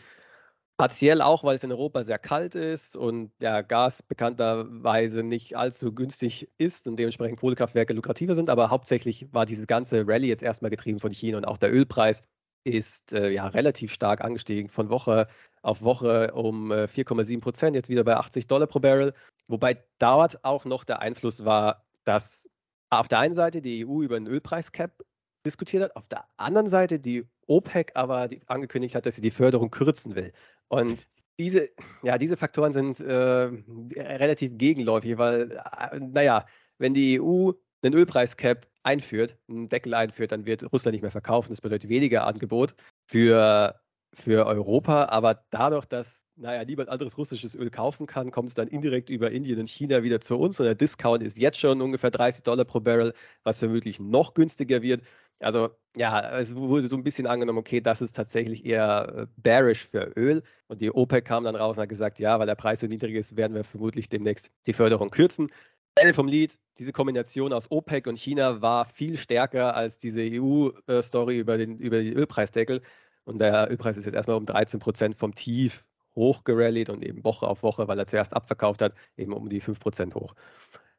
Partiell 0.78 1.22
auch, 1.24 1.44
weil 1.44 1.56
es 1.56 1.64
in 1.64 1.72
Europa 1.72 2.04
sehr 2.04 2.20
kalt 2.20 2.54
ist 2.54 2.96
und 2.96 3.32
ja, 3.42 3.64
Gas 3.64 4.04
bekannterweise 4.04 5.24
nicht 5.24 5.58
allzu 5.58 5.92
günstig 5.92 6.50
ist 6.60 6.88
und 6.88 6.98
dementsprechend 6.98 7.40
Kohlekraftwerke 7.40 7.94
lukrativer 7.94 8.36
sind. 8.36 8.50
Aber 8.52 8.70
hauptsächlich 8.70 9.28
war 9.34 9.48
diese 9.48 9.66
ganze 9.66 10.08
Rallye 10.08 10.28
jetzt 10.28 10.44
erstmal 10.44 10.70
getrieben 10.70 11.00
von 11.00 11.12
China 11.12 11.38
und 11.38 11.46
auch 11.46 11.58
der 11.58 11.74
Ölpreis 11.74 12.22
ist 12.64 13.14
äh, 13.14 13.30
ja 13.30 13.48
relativ 13.48 13.92
stark 13.92 14.22
angestiegen 14.22 14.70
von 14.70 14.90
Woche 14.90 15.28
auf 15.68 15.82
Woche 15.82 16.32
um 16.34 16.72
äh, 16.72 16.86
4,7 16.86 17.42
Prozent, 17.42 17.76
jetzt 17.76 17.90
wieder 17.90 18.06
bei 18.06 18.16
80 18.16 18.48
Dollar 18.48 18.68
pro 18.68 18.80
Barrel. 18.80 19.14
Wobei 19.48 19.84
dort 20.00 20.44
auch 20.46 20.66
noch 20.66 20.86
der 20.86 21.02
Einfluss 21.02 21.44
war, 21.44 21.86
dass 22.06 22.50
auf 22.90 23.10
der 23.10 23.20
einen 23.20 23.34
Seite 23.34 23.62
die 23.62 23.86
EU 23.86 24.02
über 24.02 24.16
einen 24.16 24.28
Ölpreiscap 24.28 25.04
diskutiert 25.46 25.84
hat, 25.84 25.96
auf 25.96 26.08
der 26.08 26.24
anderen 26.38 26.70
Seite 26.70 27.00
die 27.00 27.28
OPEC 27.48 27.92
aber 27.96 28.30
die 28.30 28.42
angekündigt 28.48 28.96
hat, 28.96 29.06
dass 29.06 29.16
sie 29.16 29.22
die 29.22 29.32
Förderung 29.32 29.70
kürzen 29.70 30.16
will. 30.16 30.32
Und 30.70 31.06
diese, 31.38 31.70
ja, 32.02 32.18
diese 32.18 32.38
Faktoren 32.38 32.72
sind 32.72 33.00
äh, 33.02 33.14
relativ 33.14 34.58
gegenläufig, 34.58 35.18
weil, 35.18 35.52
äh, 35.52 36.00
naja, 36.00 36.46
wenn 36.78 36.94
die 36.94 37.22
EU 37.22 37.52
einen 37.82 37.94
Ölpreiscap 37.94 38.68
einführt, 38.84 39.38
einen 39.50 39.68
Deckel 39.68 39.94
einführt, 39.94 40.32
dann 40.32 40.46
wird 40.46 40.72
Russland 40.72 40.94
nicht 40.94 41.02
mehr 41.02 41.12
verkaufen. 41.12 41.50
Das 41.50 41.62
bedeutet 41.62 41.90
weniger 41.90 42.26
Angebot 42.26 42.74
für, 43.06 43.76
für 44.14 44.46
Europa. 44.46 45.06
Aber 45.06 45.44
dadurch, 45.50 45.86
dass 45.86 46.24
naja, 46.38 46.64
niemand 46.64 46.90
anderes 46.90 47.18
russisches 47.18 47.56
Öl 47.56 47.70
kaufen 47.70 48.06
kann, 48.06 48.32
kommt 48.32 48.50
es 48.50 48.56
dann 48.56 48.68
indirekt 48.68 49.10
über 49.10 49.32
Indien 49.32 49.60
und 49.60 49.70
China 49.70 50.04
wieder 50.04 50.22
zu 50.22 50.38
uns. 50.38 50.60
Und 50.60 50.66
der 50.66 50.76
Discount 50.76 51.24
ist 51.24 51.38
jetzt 51.38 51.60
schon 51.60 51.82
ungefähr 51.82 52.12
30 52.12 52.44
Dollar 52.44 52.66
pro 52.66 52.80
Barrel, 52.80 53.14
was 53.44 53.60
vermutlich 53.60 54.00
noch 54.00 54.34
günstiger 54.34 54.82
wird. 54.82 55.02
Also 55.40 55.70
ja, 55.96 56.38
es 56.40 56.56
wurde 56.56 56.88
so 56.88 56.96
ein 56.96 57.04
bisschen 57.04 57.28
angenommen, 57.28 57.60
okay, 57.60 57.82
das 57.82 58.02
ist 58.02 58.16
tatsächlich 58.16 58.66
eher 58.66 59.14
äh, 59.16 59.28
bearish 59.38 59.86
für 59.88 60.12
Öl. 60.16 60.44
Und 60.68 60.82
die 60.82 60.92
OPEC 60.92 61.26
kam 61.26 61.44
dann 61.44 61.56
raus 61.56 61.78
und 61.78 61.84
hat 61.84 61.90
gesagt, 61.90 62.20
ja, 62.20 62.40
weil 62.40 62.48
der 62.48 62.56
Preis 62.56 62.80
so 62.80 62.88
niedrig 62.88 63.16
ist, 63.16 63.36
werden 63.36 63.56
wir 63.56 63.64
vermutlich 63.64 64.10
demnächst 64.10 64.52
die 64.66 64.74
Förderung 64.74 65.10
kürzen. 65.10 65.52
Ende 65.96 66.14
vom 66.14 66.28
Lied, 66.28 66.60
diese 66.78 66.92
Kombination 66.92 67.54
aus 67.54 67.72
OPEC 67.72 68.06
und 68.08 68.20
China 68.20 68.62
war 68.62 68.86
viel 68.86 69.18
stärker 69.18 69.76
als 69.76 69.98
diese 69.98 70.22
EU-Story 70.22 71.40
über 71.40 71.58
den, 71.58 71.78
über 71.80 71.98
den 71.98 72.14
Ölpreisdeckel. 72.14 72.82
Und 73.28 73.40
der 73.40 73.70
Ölpreis 73.70 73.98
ist 73.98 74.06
jetzt 74.06 74.14
erstmal 74.14 74.38
um 74.38 74.46
13 74.46 74.80
Prozent 74.80 75.16
vom 75.18 75.36
Tief 75.36 75.86
hochgerallied 76.16 76.90
und 76.90 77.04
eben 77.04 77.26
Woche 77.26 77.46
auf 77.46 77.62
Woche, 77.62 77.88
weil 77.90 78.00
er 78.00 78.08
zuerst 78.08 78.34
abverkauft 78.34 78.82
hat, 78.82 78.94
eben 79.18 79.34
um 79.34 79.50
die 79.50 79.60
5 79.60 79.82
Prozent 79.82 80.16
hoch. 80.16 80.34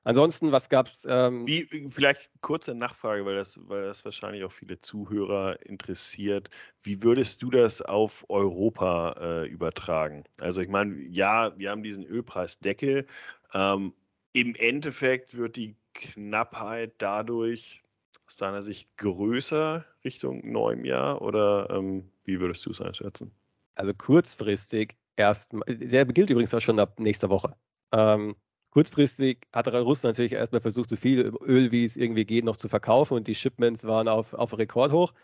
Ansonsten, 0.05 0.53
was 0.53 0.69
gab 0.69 0.89
es? 0.89 1.07
Ähm 1.09 1.47
Wie, 1.47 1.67
vielleicht 1.91 2.31
kurze 2.43 2.75
Nachfrage, 2.75 3.25
weil 3.25 3.35
das, 3.35 3.59
weil 3.69 3.85
das 3.85 4.05
wahrscheinlich 4.05 4.45
auch 4.45 4.53
viele 4.53 4.79
Zuhörer 4.79 5.59
interessiert. 5.65 6.51
Wie 6.83 7.03
würdest 7.03 7.43
du 7.43 7.51
das 7.51 7.81
auf 7.81 8.27
Europa 8.29 9.17
äh, 9.19 9.49
übertragen? 9.49 10.25
Also 10.39 10.61
ich 10.61 10.69
meine, 10.69 11.01
ja, 11.09 11.59
wir 11.59 11.71
haben 11.71 11.83
diesen 11.83 12.05
Ölpreisdeckel. 12.05 13.07
Ähm, 13.55 13.95
Im 14.35 14.55
Endeffekt 14.55 15.35
wird 15.35 15.57
die 15.57 15.77
Knappheit 15.95 16.93
dadurch 16.99 17.83
aus 18.27 18.37
deiner 18.37 18.63
Sicht 18.63 18.95
größer 18.99 19.87
Richtung 20.05 20.53
neuem 20.53 20.85
Jahr 20.85 21.23
oder 21.23 21.71
ähm, 21.71 22.11
wie 22.29 22.39
würdest 22.41 22.65
du 22.67 22.71
es 22.71 22.81
einschätzen? 22.81 23.33
Also 23.75 23.93
kurzfristig 23.95 24.97
erst, 25.17 25.53
der 25.67 26.05
gilt 26.07 26.31
übrigens 26.31 26.55
auch 26.55 26.61
schon 26.61 26.79
ab 26.79 27.01
nächster 27.01 27.29
Woche. 27.29 27.57
Ähm, 27.93 28.37
Kurzfristig 28.71 29.47
hat 29.53 29.67
Russland 29.69 30.15
natürlich 30.15 30.35
erstmal 30.35 30.61
versucht, 30.61 30.91
so 30.91 30.97
viel 30.97 31.33
Öl 31.43 31.73
wie 31.73 31.85
es 31.85 31.97
irgendwie 31.97 32.27
geht 32.27 32.45
noch 32.45 32.57
zu 32.57 32.69
verkaufen 32.69 33.15
und 33.15 33.27
die 33.27 33.35
Shipments 33.35 33.85
waren 33.85 34.09
auf, 34.09 34.35
auf 34.35 34.57
Rekordhoch. 34.57 35.15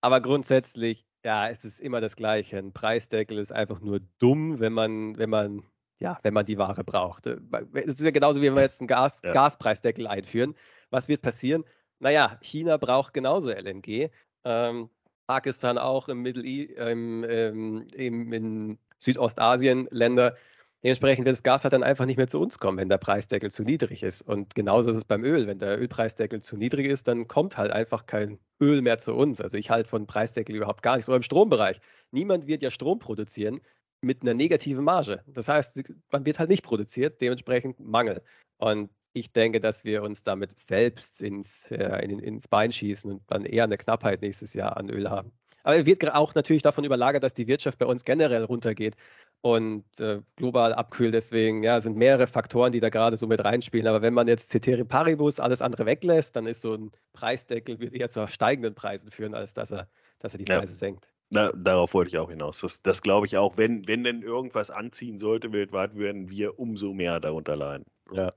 Aber 0.00 0.20
grundsätzlich, 0.20 1.06
ja, 1.24 1.48
es 1.48 1.64
ist 1.64 1.78
immer 1.78 2.00
das 2.00 2.16
Gleiche. 2.16 2.58
Ein 2.58 2.72
Preisdeckel 2.72 3.38
ist 3.38 3.52
einfach 3.52 3.80
nur 3.80 4.00
dumm, 4.18 4.60
wenn 4.60 4.72
man, 4.72 5.18
wenn 5.18 5.28
man, 5.28 5.62
ja, 5.98 6.18
wenn 6.22 6.32
man 6.32 6.46
die 6.46 6.58
Ware 6.58 6.84
braucht. 6.84 7.26
Es 7.26 7.86
ist 7.86 8.00
ja 8.00 8.10
genauso, 8.10 8.40
wie 8.40 8.46
wenn 8.46 8.54
wir 8.54 8.62
jetzt 8.62 8.80
einen 8.80 8.88
Gas, 8.88 9.20
ja. 9.22 9.30
Gaspreisdeckel 9.32 10.06
einführen. 10.06 10.54
Was 10.90 11.08
wird 11.08 11.20
passieren? 11.20 11.64
Naja, 11.98 12.38
China 12.40 12.78
braucht 12.78 13.12
genauso 13.12 13.50
LNG. 13.50 14.10
Ähm, 14.44 14.88
Pakistan 15.26 15.78
auch 15.78 16.08
im 16.08 16.22
Middle 16.22 16.44
East, 16.44 16.74
ähm, 16.76 17.24
ähm, 17.28 17.86
in 17.92 18.78
Südostasien 18.98 19.88
Länder. 19.90 20.36
Dementsprechend 20.82 21.24
wird 21.24 21.34
das 21.34 21.42
Gas 21.42 21.64
halt 21.64 21.72
dann 21.72 21.82
einfach 21.82 22.06
nicht 22.06 22.16
mehr 22.16 22.28
zu 22.28 22.38
uns 22.40 22.58
kommen, 22.58 22.78
wenn 22.78 22.88
der 22.88 22.98
Preisdeckel 22.98 23.50
zu 23.50 23.64
niedrig 23.64 24.02
ist. 24.02 24.22
Und 24.22 24.54
genauso 24.54 24.90
ist 24.90 24.96
es 24.96 25.04
beim 25.04 25.24
Öl. 25.24 25.46
Wenn 25.46 25.58
der 25.58 25.80
Ölpreisdeckel 25.80 26.40
zu 26.40 26.56
niedrig 26.56 26.86
ist, 26.86 27.08
dann 27.08 27.26
kommt 27.26 27.56
halt 27.56 27.72
einfach 27.72 28.06
kein 28.06 28.38
Öl 28.60 28.82
mehr 28.82 28.98
zu 28.98 29.14
uns. 29.14 29.40
Also 29.40 29.56
ich 29.56 29.70
halte 29.70 29.88
von 29.88 30.06
Preisdeckel 30.06 30.54
überhaupt 30.54 30.82
gar 30.82 30.96
nichts. 30.96 31.08
Oder 31.08 31.16
im 31.16 31.22
Strombereich. 31.22 31.80
Niemand 32.12 32.46
wird 32.46 32.62
ja 32.62 32.70
Strom 32.70 32.98
produzieren 32.98 33.60
mit 34.00 34.22
einer 34.22 34.34
negativen 34.34 34.84
Marge. 34.84 35.24
Das 35.26 35.48
heißt, 35.48 35.92
man 36.12 36.26
wird 36.26 36.38
halt 36.38 36.50
nicht 36.50 36.62
produziert, 36.62 37.20
dementsprechend 37.20 37.80
Mangel. 37.80 38.22
Und 38.58 38.90
ich 39.16 39.32
denke, 39.32 39.60
dass 39.60 39.84
wir 39.84 40.02
uns 40.02 40.22
damit 40.22 40.58
selbst 40.58 41.22
ins, 41.22 41.70
äh, 41.70 42.04
in, 42.04 42.18
ins 42.18 42.46
Bein 42.48 42.70
schießen 42.70 43.10
und 43.10 43.22
dann 43.28 43.46
eher 43.46 43.64
eine 43.64 43.78
Knappheit 43.78 44.20
nächstes 44.20 44.52
Jahr 44.52 44.76
an 44.76 44.90
Öl 44.90 45.08
haben. 45.08 45.32
Aber 45.62 45.76
er 45.76 45.86
wird 45.86 46.14
auch 46.14 46.34
natürlich 46.34 46.62
davon 46.62 46.84
überlagert, 46.84 47.22
dass 47.22 47.34
die 47.34 47.48
Wirtschaft 47.48 47.78
bei 47.78 47.86
uns 47.86 48.04
generell 48.04 48.44
runtergeht 48.44 48.94
und 49.40 49.84
äh, 49.98 50.20
global 50.36 50.74
abkühlt. 50.74 51.14
Deswegen 51.14 51.62
ja, 51.62 51.80
sind 51.80 51.96
mehrere 51.96 52.26
Faktoren, 52.26 52.72
die 52.72 52.80
da 52.80 52.90
gerade 52.90 53.16
so 53.16 53.26
mit 53.26 53.42
reinspielen. 53.42 53.86
Aber 53.86 54.02
wenn 54.02 54.14
man 54.14 54.28
jetzt 54.28 54.50
Ceteri 54.50 54.84
Paribus 54.84 55.40
alles 55.40 55.62
andere 55.62 55.86
weglässt, 55.86 56.36
dann 56.36 56.46
ist 56.46 56.60
so 56.60 56.74
ein 56.74 56.92
Preisdeckel 57.14 57.80
wird 57.80 57.94
eher 57.94 58.10
zu 58.10 58.28
steigenden 58.28 58.74
Preisen 58.74 59.10
führen, 59.10 59.34
als 59.34 59.54
dass 59.54 59.72
er, 59.72 59.88
dass 60.18 60.34
er 60.34 60.38
die 60.38 60.44
Preise 60.44 60.72
ja. 60.74 60.78
senkt. 60.78 61.10
Na, 61.30 61.50
darauf 61.52 61.94
wollte 61.94 62.10
ich 62.10 62.18
auch 62.18 62.30
hinaus. 62.30 62.60
Das, 62.60 62.82
das 62.82 63.02
glaube 63.02 63.26
ich 63.26 63.36
auch. 63.36 63.56
Wenn, 63.56 63.88
wenn 63.88 64.04
denn 64.04 64.22
irgendwas 64.22 64.70
anziehen 64.70 65.18
sollte 65.18 65.52
weltweit, 65.52 65.96
werden 65.96 66.30
wir 66.30 66.58
umso 66.58 66.92
mehr 66.92 67.18
darunter 67.18 67.56
leiden. 67.56 67.86
Ja. 68.12 68.32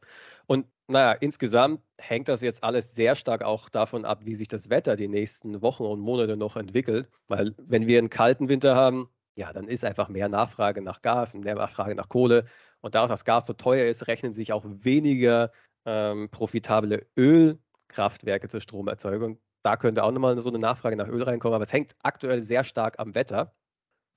Und 0.50 0.66
naja, 0.88 1.12
insgesamt 1.14 1.82
hängt 2.00 2.28
das 2.28 2.42
jetzt 2.42 2.64
alles 2.64 2.96
sehr 2.96 3.16
stark 3.16 3.44
auch 3.44 3.70
davon 3.70 4.04
ab, 4.04 4.26
wie 4.26 4.34
sich 4.34 4.48
das 4.48 4.70
Wetter 4.72 4.96
die 4.96 5.08
nächsten 5.08 5.62
Wochen 5.62 5.84
und 5.84 6.00
Monate 6.00 6.38
noch 6.38 6.56
entwickelt. 6.56 7.08
Weil 7.28 7.54
wenn 7.60 7.86
wir 7.86 8.00
einen 8.00 8.10
kalten 8.10 8.50
Winter 8.50 8.76
haben, 8.76 9.10
ja, 9.36 9.54
dann 9.54 9.68
ist 9.68 9.86
einfach 9.86 10.10
mehr 10.10 10.28
Nachfrage 10.28 10.82
nach 10.82 11.04
Gas 11.04 11.36
und 11.36 11.44
mehr 11.44 11.54
Nachfrage 11.54 11.94
nach 11.94 12.10
Kohle. 12.10 12.46
Und 12.82 12.96
dadurch, 12.96 13.12
dass 13.12 13.26
Gas 13.26 13.46
so 13.46 13.54
teuer 13.54 13.88
ist, 13.88 14.08
rechnen 14.08 14.34
sich 14.34 14.52
auch 14.52 14.66
weniger 14.66 15.52
ähm, 15.86 16.30
profitable 16.32 17.06
Ölkraftwerke 17.16 18.48
zur 18.50 18.62
Stromerzeugung. 18.62 19.40
Da 19.62 19.78
könnte 19.78 20.04
auch 20.04 20.12
nochmal 20.12 20.40
so 20.40 20.50
eine 20.50 20.58
Nachfrage 20.60 20.96
nach 20.96 21.08
Öl 21.08 21.22
reinkommen, 21.22 21.54
aber 21.54 21.64
es 21.64 21.74
hängt 21.74 21.96
aktuell 22.02 22.42
sehr 22.42 22.64
stark 22.64 22.98
am 22.98 23.14
Wetter. 23.14 23.54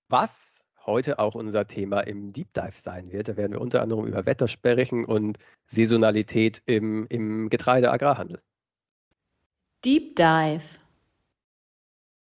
Was 0.09 0.52
heute 0.87 1.19
auch 1.19 1.35
unser 1.35 1.67
Thema 1.67 2.01
im 2.01 2.33
Deep 2.33 2.53
Dive 2.55 2.77
sein 2.77 3.13
wird. 3.13 3.29
Da 3.29 3.37
werden 3.37 3.53
wir 3.53 3.61
unter 3.61 3.83
anderem 3.83 4.07
über 4.07 4.27
Wetter 4.27 4.49
sprechen 4.49 5.05
und 5.05 5.39
Saisonalität 5.67 6.63
im, 6.67 7.07
im 7.09 7.49
Getreide-Agrarhandel. 7.51 8.41
Deep 9.85 10.17
Dive. 10.17 10.83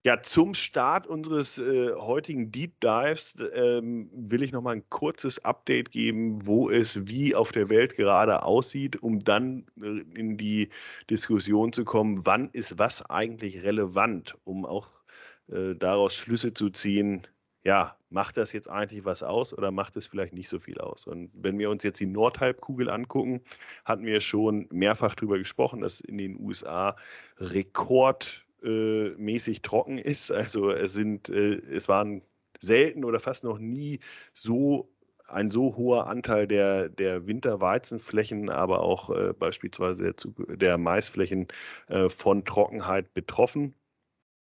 Ja, 0.02 0.22
zum 0.22 0.54
Start 0.54 1.06
unseres 1.06 1.58
äh, 1.58 1.92
heutigen 1.92 2.50
Deep 2.50 2.80
Dives 2.80 3.36
ähm, 3.52 4.08
will 4.14 4.42
ich 4.42 4.50
nochmal 4.50 4.76
ein 4.76 4.88
kurzes 4.88 5.44
Update 5.44 5.90
geben, 5.90 6.46
wo 6.46 6.70
es 6.70 7.06
wie 7.06 7.34
auf 7.34 7.52
der 7.52 7.68
Welt 7.68 7.96
gerade 7.96 8.42
aussieht, 8.44 9.02
um 9.02 9.18
dann 9.18 9.66
äh, 9.78 10.00
in 10.18 10.38
die 10.38 10.70
Diskussion 11.10 11.74
zu 11.74 11.84
kommen, 11.84 12.24
wann 12.24 12.48
ist 12.52 12.78
was 12.78 13.10
eigentlich 13.10 13.62
relevant, 13.62 14.38
um 14.44 14.64
auch 14.64 14.88
äh, 15.48 15.74
daraus 15.74 16.14
Schlüsse 16.14 16.54
zu 16.54 16.70
ziehen, 16.70 17.26
ja, 17.62 17.94
macht 18.08 18.38
das 18.38 18.52
jetzt 18.52 18.70
eigentlich 18.70 19.04
was 19.04 19.22
aus 19.22 19.56
oder 19.56 19.70
macht 19.70 19.96
es 19.96 20.06
vielleicht 20.06 20.32
nicht 20.32 20.48
so 20.48 20.58
viel 20.58 20.78
aus? 20.78 21.06
Und 21.06 21.30
wenn 21.34 21.58
wir 21.58 21.68
uns 21.70 21.82
jetzt 21.82 22.00
die 22.00 22.06
Nordhalbkugel 22.06 22.88
angucken, 22.88 23.42
hatten 23.84 24.06
wir 24.06 24.20
schon 24.20 24.66
mehrfach 24.70 25.14
darüber 25.14 25.36
gesprochen, 25.38 25.82
dass 25.82 26.00
in 26.00 26.16
den 26.18 26.40
USA 26.40 26.96
rekordmäßig 27.38 29.62
trocken 29.62 29.98
ist. 29.98 30.30
Also 30.40 30.70
es 30.70 30.92
sind, 30.94 31.28
äh, 31.28 31.60
es 31.70 31.88
waren 31.88 32.22
selten 32.60 33.04
oder 33.04 33.20
fast 33.20 33.44
noch 33.44 33.58
nie 33.58 34.00
so 34.32 34.88
ein 35.30 35.50
so 35.50 35.76
hoher 35.76 36.08
Anteil 36.08 36.46
der, 36.46 36.88
der 36.88 37.26
Winterweizenflächen, 37.26 38.50
aber 38.50 38.80
auch 38.80 39.10
äh, 39.10 39.32
beispielsweise 39.32 40.12
der, 40.12 40.56
der 40.56 40.78
Maisflächen 40.78 41.48
äh, 41.88 42.08
von 42.08 42.44
Trockenheit 42.44 43.14
betroffen. 43.14 43.74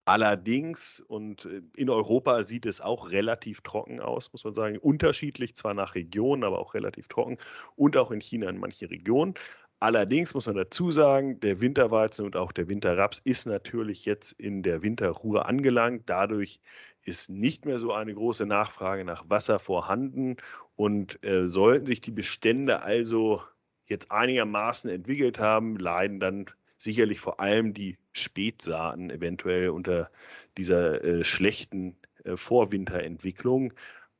Allerdings, 0.10 1.02
und 1.02 1.46
äh, 1.46 1.62
in 1.76 1.88
Europa 1.88 2.42
sieht 2.42 2.66
es 2.66 2.82
auch 2.82 3.12
relativ 3.12 3.62
trocken 3.62 4.00
aus, 4.00 4.34
muss 4.34 4.44
man 4.44 4.56
sagen, 4.56 4.80
unterschiedlich, 4.80 5.56
zwar 5.56 5.76
nach 5.76 5.94
Region, 5.94 6.44
aber 6.44 6.58
auch 6.58 6.74
relativ 6.74 7.08
trocken 7.08 7.38
und 7.76 7.96
auch 7.96 8.10
in 8.10 8.20
China 8.20 8.50
in 8.50 8.58
manchen 8.58 8.88
Regionen. 8.88 9.36
Allerdings 9.80 10.34
muss 10.34 10.48
man 10.48 10.56
dazu 10.56 10.90
sagen, 10.92 11.40
der 11.42 11.62
Winterweizen 11.62 12.26
und 12.26 12.36
auch 12.38 12.52
der 12.52 12.70
Winterraps 12.70 13.20
ist 13.24 13.46
natürlich 13.46 14.06
jetzt 14.06 14.32
in 14.32 14.64
der 14.64 14.82
Winterruhe 14.82 15.46
angelangt. 15.46 16.06
Dadurch 16.08 16.60
ist 17.04 17.30
nicht 17.30 17.66
mehr 17.66 17.78
so 17.78 17.94
eine 17.94 18.16
große 18.16 18.48
Nachfrage 18.48 19.06
nach 19.06 19.30
Wasser 19.30 19.60
vorhanden 19.60 20.38
und 20.76 21.24
äh, 21.24 21.48
sollten 21.48 21.86
sich 21.86 22.02
die 22.02 22.10
Bestände 22.10 22.82
also 22.82 23.44
jetzt 23.86 24.12
einigermaßen 24.12 24.90
entwickelt 24.90 25.38
haben, 25.38 25.78
leiden 25.78 26.20
dann 26.20 26.48
sicherlich 26.80 27.20
vor 27.20 27.40
allem 27.40 27.76
die 27.76 28.00
Spätsaaten 28.12 29.10
eventuell 29.10 29.70
unter 29.70 30.10
dieser 30.58 31.04
äh, 31.04 31.24
schlechten 31.24 31.98
äh, 32.24 32.36
Vorwinterentwicklung. 32.36 33.74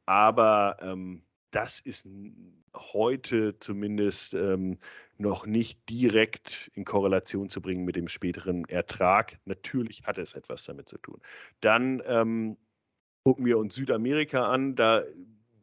Aber 0.06 0.78
ähm, 0.82 1.24
das 1.52 1.80
ist 1.80 2.08
heute 2.76 3.58
zumindest 3.60 4.34
ähm, 4.34 4.78
noch 5.18 5.46
nicht 5.46 5.90
direkt 5.90 6.72
in 6.74 6.86
Korrelation 6.86 7.50
zu 7.50 7.62
bringen 7.62 7.86
mit 7.86 7.96
dem 7.96 8.08
späteren 8.08 8.66
Ertrag. 8.66 9.40
Natürlich 9.46 10.04
hat 10.06 10.18
es 10.18 10.34
etwas 10.34 10.64
damit 10.66 10.88
zu 10.88 10.98
tun. 10.98 11.20
Dann 11.60 12.02
ähm, 12.06 12.58
gucken 13.24 13.46
wir 13.46 13.58
uns 13.58 13.76
Südamerika 13.76 14.50
an. 14.50 14.76
Da 14.76 15.04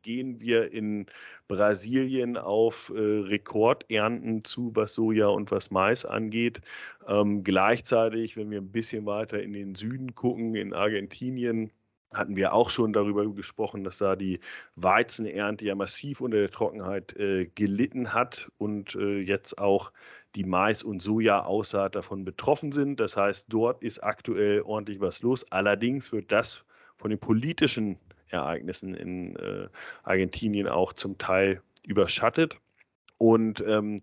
gehen 0.06 0.40
wir 0.40 0.72
in 0.72 1.06
Brasilien 1.48 2.36
auf 2.36 2.92
äh, 2.94 3.00
Rekordernten 3.00 4.44
zu, 4.44 4.70
was 4.74 4.94
Soja 4.94 5.26
und 5.26 5.50
was 5.50 5.72
Mais 5.72 6.04
angeht. 6.04 6.60
Ähm, 7.08 7.42
gleichzeitig, 7.42 8.36
wenn 8.36 8.50
wir 8.52 8.60
ein 8.60 8.70
bisschen 8.70 9.04
weiter 9.04 9.42
in 9.42 9.52
den 9.52 9.74
Süden 9.74 10.14
gucken, 10.14 10.54
in 10.54 10.72
Argentinien, 10.72 11.72
hatten 12.14 12.36
wir 12.36 12.54
auch 12.54 12.70
schon 12.70 12.92
darüber 12.92 13.28
gesprochen, 13.34 13.82
dass 13.82 13.98
da 13.98 14.14
die 14.14 14.38
Weizenernte 14.76 15.64
ja 15.64 15.74
massiv 15.74 16.20
unter 16.20 16.38
der 16.38 16.50
Trockenheit 16.50 17.16
äh, 17.16 17.46
gelitten 17.56 18.14
hat 18.14 18.48
und 18.58 18.94
äh, 18.94 19.18
jetzt 19.18 19.58
auch 19.58 19.92
die 20.36 20.44
Mais- 20.44 20.84
und 20.84 21.02
Soja-Aussaat 21.02 21.96
davon 21.96 22.24
betroffen 22.24 22.70
sind. 22.70 23.00
Das 23.00 23.16
heißt, 23.16 23.46
dort 23.48 23.82
ist 23.82 24.04
aktuell 24.04 24.62
ordentlich 24.62 25.00
was 25.00 25.22
los. 25.22 25.50
Allerdings 25.50 26.12
wird 26.12 26.30
das 26.30 26.64
von 26.96 27.10
den 27.10 27.18
politischen 27.18 27.98
Ereignissen 28.28 28.94
in 28.94 29.36
äh, 29.36 29.68
Argentinien 30.02 30.68
auch 30.68 30.92
zum 30.92 31.18
Teil 31.18 31.62
überschattet. 31.84 32.58
Und 33.18 33.64
ähm, 33.66 34.00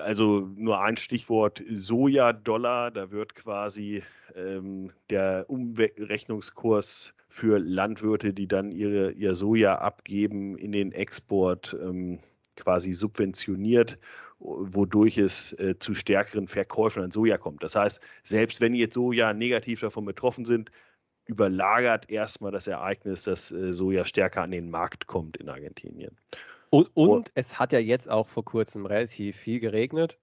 also 0.00 0.48
nur 0.56 0.80
ein 0.80 0.96
Stichwort 0.96 1.62
Soja-Dollar, 1.70 2.90
da 2.90 3.10
wird 3.10 3.34
quasi 3.34 4.02
ähm, 4.34 4.92
der 5.08 5.46
Umrechnungskurs 5.48 7.14
für 7.28 7.58
Landwirte, 7.58 8.32
die 8.32 8.48
dann 8.48 8.72
ihre, 8.72 9.12
ihr 9.12 9.34
Soja 9.34 9.76
abgeben, 9.76 10.56
in 10.56 10.72
den 10.72 10.92
Export 10.92 11.76
ähm, 11.80 12.18
quasi 12.56 12.92
subventioniert, 12.92 13.98
wodurch 14.38 15.18
es 15.18 15.52
äh, 15.54 15.78
zu 15.78 15.94
stärkeren 15.94 16.48
Verkäufen 16.48 17.02
an 17.02 17.10
Soja 17.10 17.38
kommt. 17.38 17.62
Das 17.62 17.76
heißt, 17.76 18.00
selbst 18.24 18.60
wenn 18.60 18.74
jetzt 18.74 18.94
Soja 18.94 19.32
negativ 19.32 19.80
davon 19.80 20.04
betroffen 20.04 20.44
sind, 20.44 20.70
überlagert 21.30 22.10
erstmal 22.10 22.50
das 22.50 22.66
Ereignis, 22.66 23.22
dass 23.22 23.52
äh, 23.52 23.72
Soja 23.72 24.04
stärker 24.04 24.42
an 24.42 24.50
den 24.50 24.68
Markt 24.68 25.06
kommt 25.06 25.36
in 25.36 25.48
Argentinien. 25.48 26.18
Und, 26.70 26.90
und 26.94 27.30
es 27.34 27.58
hat 27.58 27.72
ja 27.72 27.78
jetzt 27.78 28.10
auch 28.10 28.26
vor 28.26 28.44
kurzem 28.44 28.84
relativ 28.84 29.36
viel 29.36 29.60
geregnet. 29.60 30.18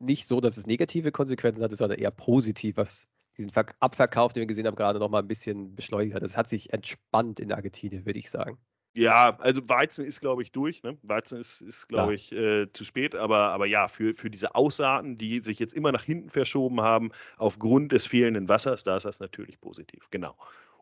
Nicht 0.00 0.26
so, 0.26 0.40
dass 0.40 0.56
es 0.56 0.66
negative 0.66 1.12
Konsequenzen 1.12 1.62
hatte, 1.62 1.76
sondern 1.76 1.98
eher 1.98 2.10
positiv, 2.10 2.76
was 2.76 3.06
diesen 3.36 3.52
Abverkauf, 3.78 4.32
den 4.32 4.42
wir 4.42 4.46
gesehen 4.46 4.66
haben, 4.66 4.74
gerade 4.74 4.98
noch 4.98 5.10
mal 5.10 5.20
ein 5.20 5.28
bisschen 5.28 5.76
beschleunigt 5.76 6.14
hat. 6.14 6.24
Es 6.24 6.36
hat 6.36 6.48
sich 6.48 6.72
entspannt 6.72 7.38
in 7.38 7.52
Argentinien, 7.52 8.04
würde 8.04 8.18
ich 8.18 8.30
sagen. 8.30 8.58
Ja, 8.98 9.38
also 9.38 9.68
Weizen 9.68 10.04
ist, 10.04 10.20
glaube 10.20 10.42
ich, 10.42 10.50
durch. 10.50 10.82
Ne? 10.82 10.98
Weizen 11.04 11.38
ist, 11.38 11.60
ist 11.60 11.86
glaube 11.86 12.14
ich, 12.14 12.32
äh, 12.32 12.66
zu 12.72 12.84
spät. 12.84 13.14
Aber, 13.14 13.50
aber 13.50 13.66
ja, 13.66 13.86
für, 13.86 14.12
für 14.12 14.28
diese 14.28 14.56
Aussaaten, 14.56 15.16
die 15.16 15.38
sich 15.38 15.60
jetzt 15.60 15.72
immer 15.72 15.92
nach 15.92 16.02
hinten 16.02 16.30
verschoben 16.30 16.80
haben, 16.80 17.12
aufgrund 17.36 17.92
des 17.92 18.06
fehlenden 18.06 18.48
Wassers, 18.48 18.82
da 18.82 18.96
ist 18.96 19.04
das 19.04 19.20
natürlich 19.20 19.60
positiv. 19.60 20.08
Genau. 20.10 20.34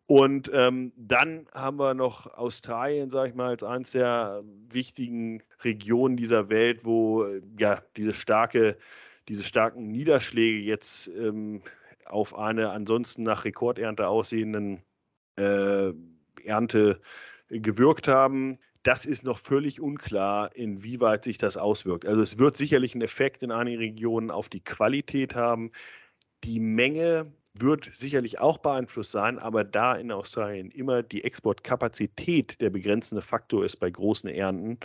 Und 0.07 0.50
ähm, 0.55 0.92
dann 0.96 1.46
haben 1.52 1.79
wir 1.79 1.92
noch 1.92 2.33
Australien, 2.38 3.11
sage 3.11 3.29
ich 3.29 3.35
mal, 3.35 3.48
als 3.48 3.62
eines 3.62 3.90
der 3.90 4.42
wichtigen 4.70 5.42
Regionen 5.62 6.16
dieser 6.16 6.48
Welt, 6.48 6.87
wo 6.87 7.26
ja 7.59 7.83
diese 7.98 8.14
starke, 8.14 8.79
diese 9.29 9.44
starken 9.44 9.88
Niederschläge 9.88 10.61
jetzt 10.61 11.09
ähm, 11.09 11.61
auf 12.07 12.38
eine 12.38 12.70
ansonsten 12.70 13.24
nach 13.24 13.44
Rekordernte 13.44 14.09
aussehenden 14.09 14.81
äh, 15.37 15.92
Ernte 16.44 17.00
gewirkt 17.49 18.09
haben. 18.09 18.59
Das 18.83 19.05
ist 19.05 19.25
noch 19.25 19.39
völlig 19.39 19.81
unklar, 19.81 20.55
inwieweit 20.55 21.25
sich 21.25 21.39
das 21.39 21.57
auswirkt. 21.57 22.07
Also 22.07 22.23
es 22.23 22.39
wird 22.39 22.57
sicherlich 22.57 22.95
einen 22.95 23.03
Effekt 23.03 23.43
in 23.43 23.51
einigen 23.51 23.79
Regionen 23.79 24.31
auf 24.31 24.49
die 24.49 24.63
Qualität 24.63 25.35
haben. 25.35 25.73
Die 26.45 26.61
Menge 26.61 27.33
wird 27.61 27.89
sicherlich 27.93 28.39
auch 28.39 28.59
beeinflusst 28.59 29.11
sein, 29.11 29.39
aber 29.39 29.65
da 29.65 29.95
in 29.95 30.13
Australien 30.13 30.71
immer 30.71 31.03
die 31.03 31.25
Exportkapazität 31.25 32.61
der 32.61 32.71
begrenzende 32.71 33.23
Faktor 33.23 33.65
ist 33.65 33.77
bei 33.77 33.91
großen 33.91 34.29
Ernten, 34.31 34.79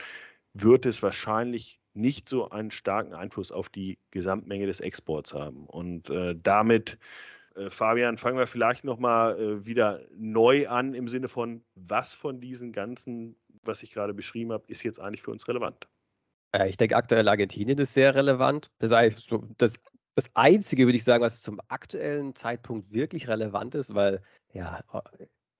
wird 0.53 0.85
es 0.85 1.03
wahrscheinlich 1.03 1.79
nicht 1.93 2.29
so 2.29 2.49
einen 2.49 2.71
starken 2.71 3.13
Einfluss 3.13 3.51
auf 3.51 3.69
die 3.69 3.97
Gesamtmenge 4.11 4.65
des 4.65 4.79
Exports 4.79 5.33
haben. 5.33 5.65
Und 5.65 6.09
äh, 6.09 6.35
damit 6.41 6.97
Fabian, 7.69 8.17
fangen 8.17 8.37
wir 8.37 8.47
vielleicht 8.47 8.83
nochmal 8.83 9.39
äh, 9.39 9.65
wieder 9.65 10.01
neu 10.15 10.67
an 10.67 10.93
im 10.93 11.07
Sinne 11.07 11.27
von, 11.27 11.63
was 11.75 12.13
von 12.13 12.39
diesen 12.39 12.71
ganzen, 12.71 13.35
was 13.63 13.83
ich 13.83 13.91
gerade 13.91 14.13
beschrieben 14.13 14.51
habe, 14.51 14.63
ist 14.67 14.83
jetzt 14.83 14.99
eigentlich 14.99 15.21
für 15.21 15.31
uns 15.31 15.47
relevant? 15.47 15.87
Ja, 16.53 16.65
ich 16.65 16.77
denke, 16.77 16.95
aktuell 16.95 17.27
Argentinien 17.27 17.77
ist 17.77 17.93
sehr 17.93 18.15
relevant. 18.15 18.71
Das, 18.79 18.91
heißt, 18.91 19.31
das, 19.57 19.73
das 20.15 20.29
Einzige, 20.33 20.85
würde 20.85 20.97
ich 20.97 21.03
sagen, 21.03 21.23
was 21.23 21.41
zum 21.41 21.59
aktuellen 21.69 22.35
Zeitpunkt 22.35 22.91
wirklich 22.93 23.27
relevant 23.27 23.75
ist, 23.75 23.95
weil 23.95 24.21
ja, 24.53 24.81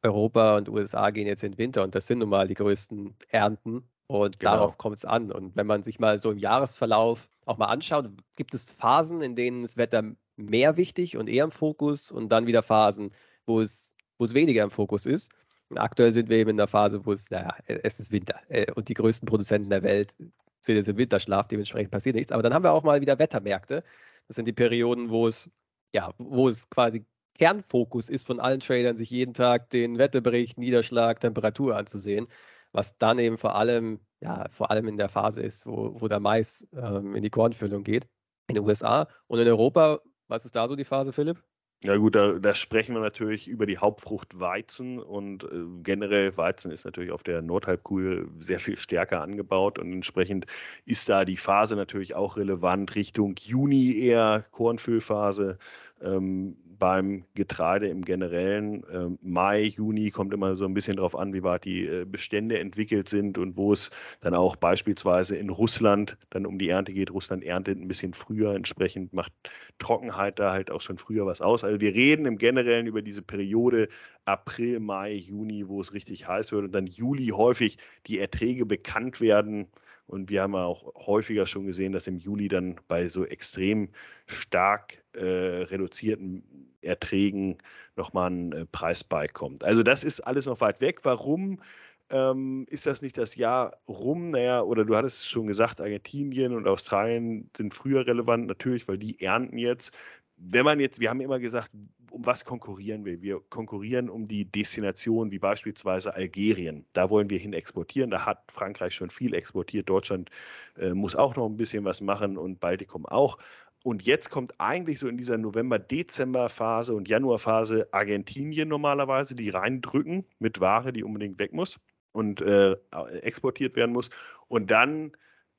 Europa 0.04 0.58
und 0.58 0.70
USA 0.70 1.10
gehen 1.10 1.28
jetzt 1.28 1.44
in 1.44 1.54
den 1.54 1.58
Winter 1.58 1.84
und 1.84 1.96
das 1.96 2.08
sind 2.08 2.20
nun 2.20 2.30
mal 2.30 2.48
die 2.48 2.56
größten 2.56 3.16
Ernten 3.30 3.84
und 4.08 4.40
genau. 4.40 4.52
darauf 4.52 4.78
kommt 4.78 4.98
es 4.98 5.06
an. 5.06 5.32
Und 5.32 5.56
wenn 5.56 5.68
man 5.68 5.84
sich 5.84 6.00
mal 6.00 6.18
so 6.18 6.32
im 6.32 6.38
Jahresverlauf 6.38 7.30
auch 7.46 7.58
mal 7.58 7.68
anschaut, 7.68 8.10
gibt 8.36 8.54
es 8.54 8.72
Phasen, 8.72 9.22
in 9.22 9.36
denen 9.36 9.62
das 9.62 9.78
Wetter 9.78 10.04
mehr 10.36 10.78
wichtig 10.78 11.18
und 11.18 11.28
eher 11.28 11.44
im 11.44 11.52
Fokus 11.52 12.12
und 12.12 12.30
dann 12.30 12.48
wieder 12.48 12.64
Phasen, 12.64 13.12
wo 13.46 13.62
es, 13.62 13.96
wo 14.18 14.26
es 14.26 14.34
weniger 14.34 14.64
im 14.64 14.72
Fokus 14.72 15.06
ist. 15.06 15.32
Und 15.70 15.78
aktuell 15.78 16.12
sind 16.12 16.30
wir 16.30 16.38
eben 16.38 16.52
in 16.52 16.58
der 16.58 16.68
Phase, 16.68 17.06
wo 17.06 17.14
es, 17.14 17.30
naja, 17.30 17.56
es 17.66 18.00
ist 18.00 18.12
Winter 18.12 18.40
äh, 18.50 18.72
und 18.74 18.90
die 18.90 18.94
größten 18.94 19.26
Produzenten 19.26 19.70
der 19.70 19.84
Welt 19.84 20.16
sind 20.62 20.76
jetzt 20.76 20.90
im 20.90 20.98
Winterschlaf, 20.98 21.48
dementsprechend 21.48 21.92
passiert 21.92 22.16
nichts. 22.16 22.32
Aber 22.32 22.44
dann 22.44 22.54
haben 22.54 22.64
wir 22.64 22.72
auch 22.72 22.84
mal 22.84 23.02
wieder 23.02 23.18
Wettermärkte. 23.18 23.84
Das 24.28 24.36
sind 24.36 24.46
die 24.46 24.54
Perioden, 24.54 25.10
wo 25.10 25.28
es, 25.28 25.50
ja, 25.94 26.14
wo 26.18 26.50
es 26.50 26.70
quasi 26.70 27.06
Kernfokus 27.40 28.10
ist 28.10 28.28
von 28.28 28.40
allen 28.40 28.60
Tradern, 28.60 28.96
sich 28.96 29.10
jeden 29.10 29.34
Tag 29.34 29.70
den 29.72 29.98
Wetterbericht, 29.98 30.58
Niederschlag, 30.58 31.20
Temperatur 31.20 31.76
anzusehen, 31.76 32.28
was 32.72 32.98
dann 32.98 33.18
eben 33.18 33.38
vor 33.38 33.56
allem, 33.56 34.00
ja, 34.20 34.48
vor 34.52 34.70
allem 34.70 34.88
in 34.88 34.98
der 34.98 35.10
Phase 35.10 35.42
ist, 35.42 35.66
wo, 35.66 36.00
wo 36.00 36.08
der 36.08 36.20
Mais 36.20 36.68
ähm, 36.74 37.16
in 37.16 37.24
die 37.24 37.30
Kornfüllung 37.30 37.84
geht 37.84 38.08
in 38.48 38.56
den 38.56 38.66
USA 38.66 39.08
und 39.28 39.40
in 39.40 39.48
Europa 39.48 40.02
was 40.32 40.46
ist 40.46 40.56
da 40.56 40.68
so 40.68 40.76
die 40.76 40.86
Phase, 40.86 41.12
Philipp? 41.12 41.44
Ja 41.84 41.98
gut, 41.98 42.16
da, 42.16 42.34
da, 42.34 42.54
sprechen 42.54 42.94
wir 42.94 43.02
natürlich 43.02 43.48
über 43.48 43.66
die 43.66 43.80
Hauptfrucht 43.80 44.40
Weizen 44.40 45.00
und 45.00 45.44
äh, 45.44 45.48
generell 45.82 46.38
Weizen 46.38 46.72
ist 46.72 46.86
natürlich 46.86 47.12
auf 47.12 47.24
der 47.24 47.42
Nordhalbkugel 47.42 48.30
sehr 48.38 48.60
viel 48.60 48.78
stärker 48.78 49.22
angebaut 49.22 49.80
und 49.80 49.92
entsprechend 49.92 50.46
ist 50.86 51.10
da 51.10 51.26
die 51.26 51.38
Phase 51.38 51.76
natürlich 51.76 52.14
auch 52.14 52.38
relevant 52.38 52.94
Richtung 52.94 53.36
Juni 53.40 53.98
eher 53.98 54.46
Kornfüllphase. 54.52 55.58
Ähm, 56.04 56.58
beim 56.82 57.26
Getreide 57.36 57.90
im 57.90 58.04
Generellen. 58.04 58.84
Ähm, 58.92 59.20
Mai, 59.22 59.66
Juni 59.66 60.10
kommt 60.10 60.34
immer 60.34 60.58
so 60.58 60.66
ein 60.66 60.74
bisschen 60.74 60.98
darauf 60.98 61.16
an, 61.16 61.32
wie 61.32 61.44
weit 61.44 61.64
die 61.64 61.86
äh, 61.86 62.06
Bestände 62.06 62.58
entwickelt 62.58 63.08
sind 63.08 63.38
und 63.38 63.56
wo 63.56 63.72
es 63.72 63.92
dann 64.22 64.34
auch 64.34 64.56
beispielsweise 64.56 65.38
in 65.38 65.52
Russland 65.52 66.18
dann 66.32 66.48
um 66.48 66.58
die 66.58 66.70
Ernte 66.70 66.92
geht. 66.92 67.12
Russland 67.12 67.44
erntet 67.44 67.80
ein 67.80 67.88
bisschen 67.88 68.16
früher, 68.16 68.56
entsprechend 68.56 69.14
macht 69.14 69.32
Trockenheit 69.78 70.40
da 70.40 70.54
halt 70.54 70.72
auch 70.72 70.82
schon 70.82 70.98
früher 70.98 71.28
was 71.28 71.40
aus. 71.40 71.64
Also 71.64 71.80
wir 71.80 71.94
reden 71.94 72.26
im 72.26 72.40
Generellen 72.40 72.88
über 72.88 73.04
diese 73.04 73.22
Periode 73.22 73.88
April, 74.26 74.80
Mai, 74.80 75.14
Juni, 75.14 75.68
wo 75.68 75.82
es 75.82 75.94
richtig 75.94 76.28
heiß 76.28 76.52
wird 76.52 76.66
und 76.66 76.72
dann 76.72 76.88
Juli 76.88 77.28
häufig 77.28 77.78
die 78.08 78.18
Erträge 78.18 78.66
bekannt 78.66 79.22
werden. 79.22 79.68
Und 80.08 80.30
wir 80.30 80.42
haben 80.42 80.56
auch 80.56 80.94
häufiger 80.96 81.46
schon 81.46 81.66
gesehen, 81.66 81.94
dass 81.94 82.08
im 82.08 82.18
Juli 82.18 82.48
dann 82.48 82.80
bei 82.88 83.08
so 83.08 83.26
extrem 83.26 83.90
stark 84.26 85.04
äh, 85.14 85.20
reduzierten 85.24 86.44
Erträgen 86.82 87.58
nochmal 87.96 88.32
ein 88.32 88.52
äh, 88.52 88.66
Preis 88.66 89.04
beikommt. 89.04 89.64
Also 89.64 89.84
das 89.84 90.04
ist 90.04 90.22
alles 90.22 90.46
noch 90.48 90.60
weit 90.62 90.82
weg. 90.82 91.00
Warum 91.04 91.62
ähm, 92.10 92.66
ist 92.70 92.86
das 92.86 93.02
nicht 93.02 93.18
das 93.18 93.36
Jahr 93.36 93.78
rum? 93.88 94.32
Naja, 94.32 94.62
oder 94.62 94.84
du 94.84 94.96
hattest 94.96 95.20
es 95.20 95.28
schon 95.28 95.48
gesagt, 95.48 95.80
Argentinien 95.80 96.54
und 96.54 96.68
Australien 96.68 97.50
sind 97.56 97.74
früher 97.74 98.06
relevant, 98.06 98.48
natürlich, 98.48 98.88
weil 98.88 98.98
die 98.98 99.22
ernten 99.22 99.58
jetzt. 99.58 99.96
Wenn 100.36 100.66
man 100.66 100.80
jetzt, 100.80 101.00
wir 101.00 101.10
haben 101.10 101.22
immer 101.22 101.40
gesagt, 101.40 101.72
um 102.12 102.26
was 102.26 102.46
konkurrieren 102.46 103.06
wir? 103.06 103.22
Wir 103.22 103.40
konkurrieren 103.50 104.10
um 104.10 104.28
die 104.28 104.46
Destination 104.46 105.32
wie 105.32 105.40
beispielsweise 105.40 106.14
Algerien. 106.14 106.86
Da 106.94 107.10
wollen 107.10 107.30
wir 107.30 107.40
hin 107.40 107.54
exportieren. 107.54 108.12
Da 108.12 108.26
hat 108.26 108.52
Frankreich 108.52 108.94
schon 108.94 109.10
viel 109.10 109.34
exportiert. 109.34 109.90
Deutschland 109.90 110.30
äh, 110.78 110.94
muss 110.94 111.16
auch 111.16 111.36
noch 111.36 111.48
ein 111.48 111.58
bisschen 111.58 111.86
was 111.86 112.02
machen 112.02 112.38
und 112.38 112.60
Baltikum 112.60 113.06
auch. 113.06 113.38
Und 113.84 114.04
jetzt 114.04 114.30
kommt 114.30 114.54
eigentlich 114.60 115.00
so 115.00 115.08
in 115.08 115.18
dieser 115.18 115.38
November-Dezember-Phase 115.38 116.94
und 116.94 117.10
Januar-Phase 117.10 117.88
Argentinien 117.92 118.70
normalerweise, 118.70 119.34
die 119.34 119.50
reindrücken 119.50 120.26
mit 120.38 120.60
Ware, 120.60 120.94
die 120.94 121.04
unbedingt 121.04 121.40
weg 121.40 121.54
muss 121.54 121.80
und 122.12 122.42
äh, 122.42 122.76
exportiert 123.22 123.76
werden 123.76 123.92
muss. 123.92 124.12
Und 124.48 124.70
dann 124.70 125.14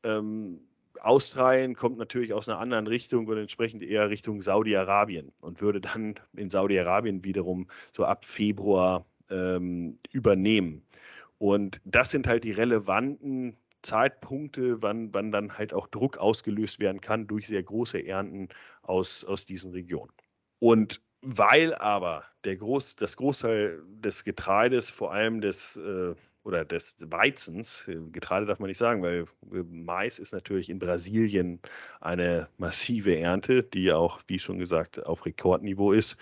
ähm, 0.04 0.60
Australien 1.00 1.74
kommt 1.74 1.98
natürlich 1.98 2.32
aus 2.32 2.48
einer 2.48 2.58
anderen 2.58 2.86
Richtung 2.86 3.26
und 3.26 3.38
entsprechend 3.38 3.82
eher 3.82 4.10
Richtung 4.10 4.42
Saudi-Arabien 4.42 5.32
und 5.40 5.60
würde 5.60 5.80
dann 5.80 6.14
in 6.34 6.50
Saudi-Arabien 6.50 7.24
wiederum 7.24 7.68
so 7.92 8.04
ab 8.04 8.24
Februar 8.24 9.04
ähm, 9.30 9.98
übernehmen. 10.10 10.82
Und 11.38 11.80
das 11.84 12.10
sind 12.10 12.26
halt 12.26 12.44
die 12.44 12.52
relevanten 12.52 13.56
Zeitpunkte, 13.82 14.80
wann, 14.80 15.12
wann 15.12 15.32
dann 15.32 15.58
halt 15.58 15.74
auch 15.74 15.88
Druck 15.88 16.18
ausgelöst 16.18 16.78
werden 16.78 17.00
kann 17.00 17.26
durch 17.26 17.48
sehr 17.48 17.62
große 17.62 18.06
Ernten 18.06 18.48
aus, 18.82 19.24
aus 19.24 19.44
diesen 19.44 19.72
Regionen. 19.72 20.12
Und 20.60 21.00
weil 21.20 21.74
aber 21.74 22.24
der 22.44 22.56
Groß, 22.56 22.96
das 22.96 23.16
Großteil 23.16 23.82
des 23.86 24.24
Getreides, 24.24 24.90
vor 24.90 25.12
allem 25.12 25.40
des 25.40 25.76
äh, 25.76 26.14
oder 26.44 26.64
des 26.64 26.96
Weizens, 27.00 27.86
äh, 27.88 27.96
Getreide 28.10 28.46
darf 28.46 28.58
man 28.58 28.68
nicht 28.68 28.78
sagen, 28.78 29.02
weil 29.02 29.26
äh, 29.52 29.62
Mais 29.70 30.18
ist 30.18 30.32
natürlich 30.32 30.70
in 30.70 30.78
Brasilien 30.78 31.60
eine 32.00 32.48
massive 32.58 33.16
Ernte, 33.16 33.62
die 33.62 33.92
auch, 33.92 34.20
wie 34.26 34.38
schon 34.38 34.58
gesagt, 34.58 35.04
auf 35.06 35.24
Rekordniveau 35.26 35.92
ist, 35.92 36.16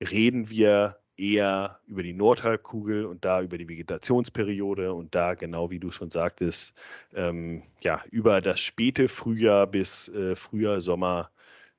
reden 0.00 0.50
wir 0.50 0.98
eher 1.16 1.78
über 1.86 2.02
die 2.02 2.12
Nordhalbkugel 2.12 3.06
und 3.06 3.24
da 3.24 3.40
über 3.40 3.56
die 3.56 3.68
Vegetationsperiode 3.68 4.92
und 4.92 5.14
da, 5.14 5.34
genau 5.34 5.70
wie 5.70 5.78
du 5.78 5.90
schon 5.90 6.10
sagtest, 6.10 6.74
ähm, 7.14 7.62
ja, 7.80 8.02
über 8.10 8.40
das 8.40 8.60
späte 8.60 9.08
Frühjahr 9.08 9.66
bis 9.66 10.08
äh, 10.08 10.34
Frühjahr, 10.34 10.80
Sommer 10.80 11.30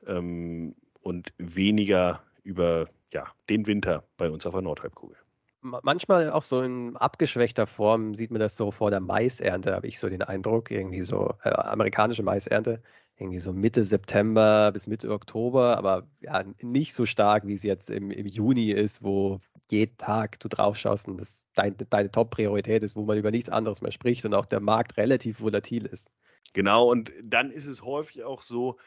ähm, 0.08 0.76
und 1.02 1.34
weniger 1.38 2.24
über 2.44 2.88
ja, 3.12 3.28
den 3.50 3.68
Winter 3.68 4.04
bei 4.18 4.30
uns 4.30 4.46
auf 4.46 4.54
der 4.54 4.62
Nordhalbkugel. 4.62 5.18
Manchmal 5.66 6.30
auch 6.30 6.44
so 6.44 6.62
in 6.62 6.96
abgeschwächter 6.96 7.66
Form 7.66 8.14
sieht 8.14 8.30
man 8.30 8.40
das 8.40 8.56
so 8.56 8.70
vor 8.70 8.92
der 8.92 9.00
Maisernte, 9.00 9.74
habe 9.74 9.88
ich 9.88 9.98
so 10.00 10.08
den 10.10 10.22
Eindruck, 10.22 10.70
irgendwie 10.70 11.02
so 11.02 11.34
äh, 11.44 11.50
amerikanische 11.50 12.22
Maisernte 12.22 12.82
irgendwie 13.18 13.40
so 13.40 13.54
Mitte 13.54 13.84
September 13.84 14.72
bis 14.72 14.88
Mitte 14.88 15.10
Oktober, 15.10 15.78
aber 15.78 16.08
ja, 16.20 16.44
nicht 16.62 16.94
so 16.94 17.06
stark, 17.06 17.48
wie 17.48 17.54
es 17.54 17.64
jetzt 17.64 17.90
im, 17.90 18.12
im 18.12 18.28
Juni 18.28 18.72
ist, 18.72 19.04
wo 19.04 19.40
jeden 19.72 19.98
Tag 19.98 20.40
du 20.40 20.50
drauf 20.50 20.78
schaust 20.78 21.08
und 21.08 21.18
das 21.18 21.46
dein, 21.56 21.76
deine 21.90 22.12
Top-Priorität 22.12 22.84
ist, 22.84 22.96
wo 22.96 23.04
man 23.04 23.18
über 23.18 23.32
nichts 23.32 23.50
anderes 23.50 23.82
mehr 23.82 23.92
spricht 23.92 24.26
und 24.26 24.34
auch 24.34 24.46
der 24.46 24.60
Markt 24.60 24.98
relativ 24.98 25.42
volatil 25.42 25.86
ist. 25.86 26.12
Genau, 26.54 26.92
und 26.92 27.12
dann 27.24 27.52
ist 27.52 27.66
es 27.66 27.82
häufig 27.82 28.24
auch 28.24 28.42
so, 28.42 28.78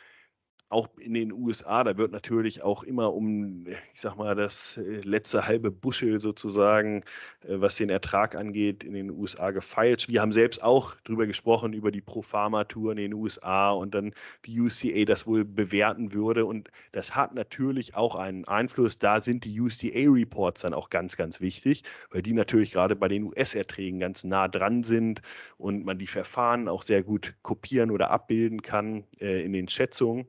auch 0.71 0.89
in 0.99 1.15
den 1.15 1.33
USA, 1.33 1.83
da 1.83 1.97
wird 1.97 2.13
natürlich 2.13 2.63
auch 2.63 2.83
immer 2.83 3.15
um, 3.15 3.67
ich 3.95 4.01
sag 4.01 4.17
mal, 4.17 4.35
das 4.35 4.77
äh, 4.77 5.01
letzte 5.01 5.47
halbe 5.47 5.71
Buschel 5.71 6.21
sozusagen, 6.21 7.05
äh, 7.43 7.61
was 7.61 7.77
den 7.77 7.89
Ertrag 7.89 8.35
angeht, 8.35 8.85
in 8.85 8.93
den 8.93 9.11
USA 9.11 9.51
gefeilscht. 9.51 10.09
Wir 10.09 10.21
haben 10.21 10.33
selbst 10.33 10.63
auch 10.63 10.95
drüber 11.05 11.27
gesprochen, 11.27 11.73
über 11.73 11.91
die 11.91 12.03
Pro-Pharma-Tour 12.03 12.93
in 12.93 12.99
den 12.99 13.15
USA 13.15 13.71
und 13.71 13.95
dann, 13.95 14.13
wie 14.43 14.61
UCA 14.61 15.05
das 15.07 15.27
wohl 15.27 15.45
bewerten 15.45 16.13
würde. 16.13 16.45
Und 16.45 16.69
das 16.93 17.17
hat 17.17 17.35
natürlich 17.35 17.95
auch 17.97 18.15
einen 18.15 18.45
Einfluss. 18.45 18.99
Da 18.99 19.21
sind 19.21 19.45
die 19.45 19.61
USDA-Reports 19.61 20.61
dann 20.61 20.75
auch 20.75 20.91
ganz, 20.91 21.17
ganz 21.17 21.41
wichtig, 21.41 21.83
weil 22.11 22.21
die 22.21 22.35
natürlich 22.35 22.73
gerade 22.73 22.95
bei 22.95 23.09
den 23.09 23.25
US-Erträgen 23.25 24.01
ganz 24.01 24.23
nah 24.23 24.49
dran 24.49 24.83
sind 24.83 25.23
und 25.57 25.87
man 25.87 25.99
die 25.99 26.07
Verfahren 26.07 26.69
auch 26.69 26.83
sehr 26.83 27.03
gut 27.03 27.35
kopieren 27.43 27.91
oder 27.91 28.11
abbilden 28.11 28.61
kann 28.61 29.05
äh, 29.19 29.43
in 29.43 29.55
den 29.55 29.69
Schätzungen. 29.69 30.27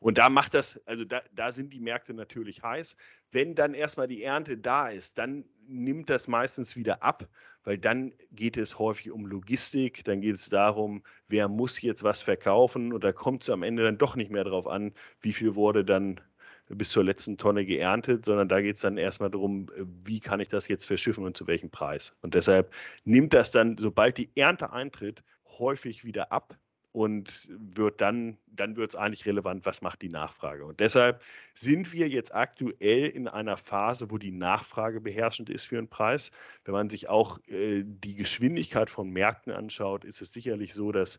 Und 0.00 0.18
da 0.18 0.28
macht 0.28 0.54
das, 0.54 0.80
also 0.86 1.04
da, 1.04 1.20
da 1.34 1.52
sind 1.52 1.72
die 1.72 1.80
Märkte 1.80 2.14
natürlich 2.14 2.62
heiß. 2.62 2.96
Wenn 3.30 3.54
dann 3.54 3.74
erstmal 3.74 4.08
die 4.08 4.22
Ernte 4.22 4.58
da 4.58 4.88
ist, 4.88 5.18
dann 5.18 5.44
nimmt 5.66 6.10
das 6.10 6.28
meistens 6.28 6.76
wieder 6.76 7.02
ab, 7.02 7.28
weil 7.64 7.78
dann 7.78 8.12
geht 8.30 8.56
es 8.56 8.78
häufig 8.78 9.10
um 9.10 9.26
Logistik, 9.26 10.04
dann 10.04 10.20
geht 10.20 10.36
es 10.36 10.48
darum, 10.48 11.02
wer 11.28 11.48
muss 11.48 11.80
jetzt 11.80 12.02
was 12.02 12.22
verkaufen 12.22 12.92
und 12.92 13.04
da 13.04 13.12
kommt 13.12 13.42
es 13.42 13.50
am 13.50 13.62
Ende 13.62 13.84
dann 13.84 13.98
doch 13.98 14.16
nicht 14.16 14.30
mehr 14.30 14.44
darauf 14.44 14.66
an, 14.66 14.92
wie 15.20 15.32
viel 15.32 15.54
wurde 15.54 15.84
dann 15.84 16.20
bis 16.68 16.90
zur 16.90 17.04
letzten 17.04 17.38
Tonne 17.38 17.66
geerntet, 17.66 18.24
sondern 18.24 18.48
da 18.48 18.60
geht 18.60 18.76
es 18.76 18.82
dann 18.82 18.96
erstmal 18.96 19.30
darum, 19.30 19.68
wie 19.76 20.20
kann 20.20 20.40
ich 20.40 20.48
das 20.48 20.68
jetzt 20.68 20.84
verschiffen 20.84 21.24
und 21.24 21.36
zu 21.36 21.46
welchem 21.46 21.70
Preis. 21.70 22.16
Und 22.22 22.34
deshalb 22.34 22.72
nimmt 23.04 23.32
das 23.32 23.50
dann, 23.50 23.76
sobald 23.78 24.18
die 24.18 24.30
Ernte 24.36 24.72
eintritt, 24.72 25.22
häufig 25.58 26.04
wieder 26.04 26.32
ab 26.32 26.58
und 26.92 27.48
wird 27.48 28.02
dann, 28.02 28.36
dann 28.46 28.76
wird 28.76 28.90
es 28.90 28.96
eigentlich 28.96 29.24
relevant, 29.24 29.64
was 29.64 29.80
macht 29.80 30.02
die 30.02 30.10
Nachfrage. 30.10 30.64
Und 30.64 30.78
deshalb 30.78 31.22
sind 31.54 31.92
wir 31.92 32.08
jetzt 32.08 32.34
aktuell 32.34 33.08
in 33.08 33.28
einer 33.28 33.56
Phase, 33.56 34.10
wo 34.10 34.18
die 34.18 34.30
Nachfrage 34.30 35.00
beherrschend 35.00 35.48
ist 35.48 35.64
für 35.64 35.78
einen 35.78 35.88
Preis. 35.88 36.30
Wenn 36.64 36.74
man 36.74 36.90
sich 36.90 37.08
auch 37.08 37.38
äh, 37.48 37.82
die 37.84 38.14
Geschwindigkeit 38.14 38.90
von 38.90 39.10
Märkten 39.10 39.52
anschaut, 39.52 40.04
ist 40.04 40.20
es 40.20 40.34
sicherlich 40.34 40.74
so, 40.74 40.92
dass 40.92 41.18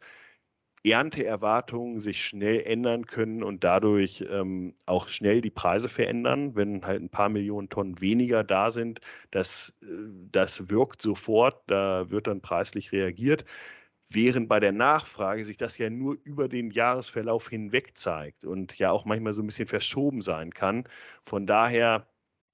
Ernteerwartungen 0.85 2.01
sich 2.01 2.23
schnell 2.23 2.61
ändern 2.61 3.07
können 3.07 3.41
und 3.41 3.63
dadurch 3.63 4.25
ähm, 4.29 4.75
auch 4.85 5.07
schnell 5.07 5.41
die 5.41 5.49
Preise 5.49 5.87
verändern, 5.89 6.55
wenn 6.55 6.85
halt 6.85 7.01
ein 7.01 7.09
paar 7.09 7.29
Millionen 7.29 7.69
Tonnen 7.69 8.01
weniger 8.01 8.43
da 8.43 8.69
sind. 8.69 8.99
Das, 9.31 9.73
äh, 9.81 9.85
das 10.31 10.69
wirkt 10.69 11.01
sofort, 11.01 11.63
da 11.67 12.11
wird 12.11 12.27
dann 12.27 12.41
preislich 12.41 12.91
reagiert 12.91 13.45
während 14.13 14.47
bei 14.49 14.59
der 14.59 14.71
Nachfrage 14.71 15.45
sich 15.45 15.57
das 15.57 15.77
ja 15.77 15.89
nur 15.89 16.17
über 16.23 16.47
den 16.47 16.71
Jahresverlauf 16.71 17.49
hinweg 17.49 17.97
zeigt 17.97 18.45
und 18.45 18.77
ja 18.77 18.91
auch 18.91 19.05
manchmal 19.05 19.33
so 19.33 19.41
ein 19.41 19.47
bisschen 19.47 19.67
verschoben 19.67 20.21
sein 20.21 20.53
kann. 20.53 20.85
Von 21.25 21.47
daher 21.47 22.07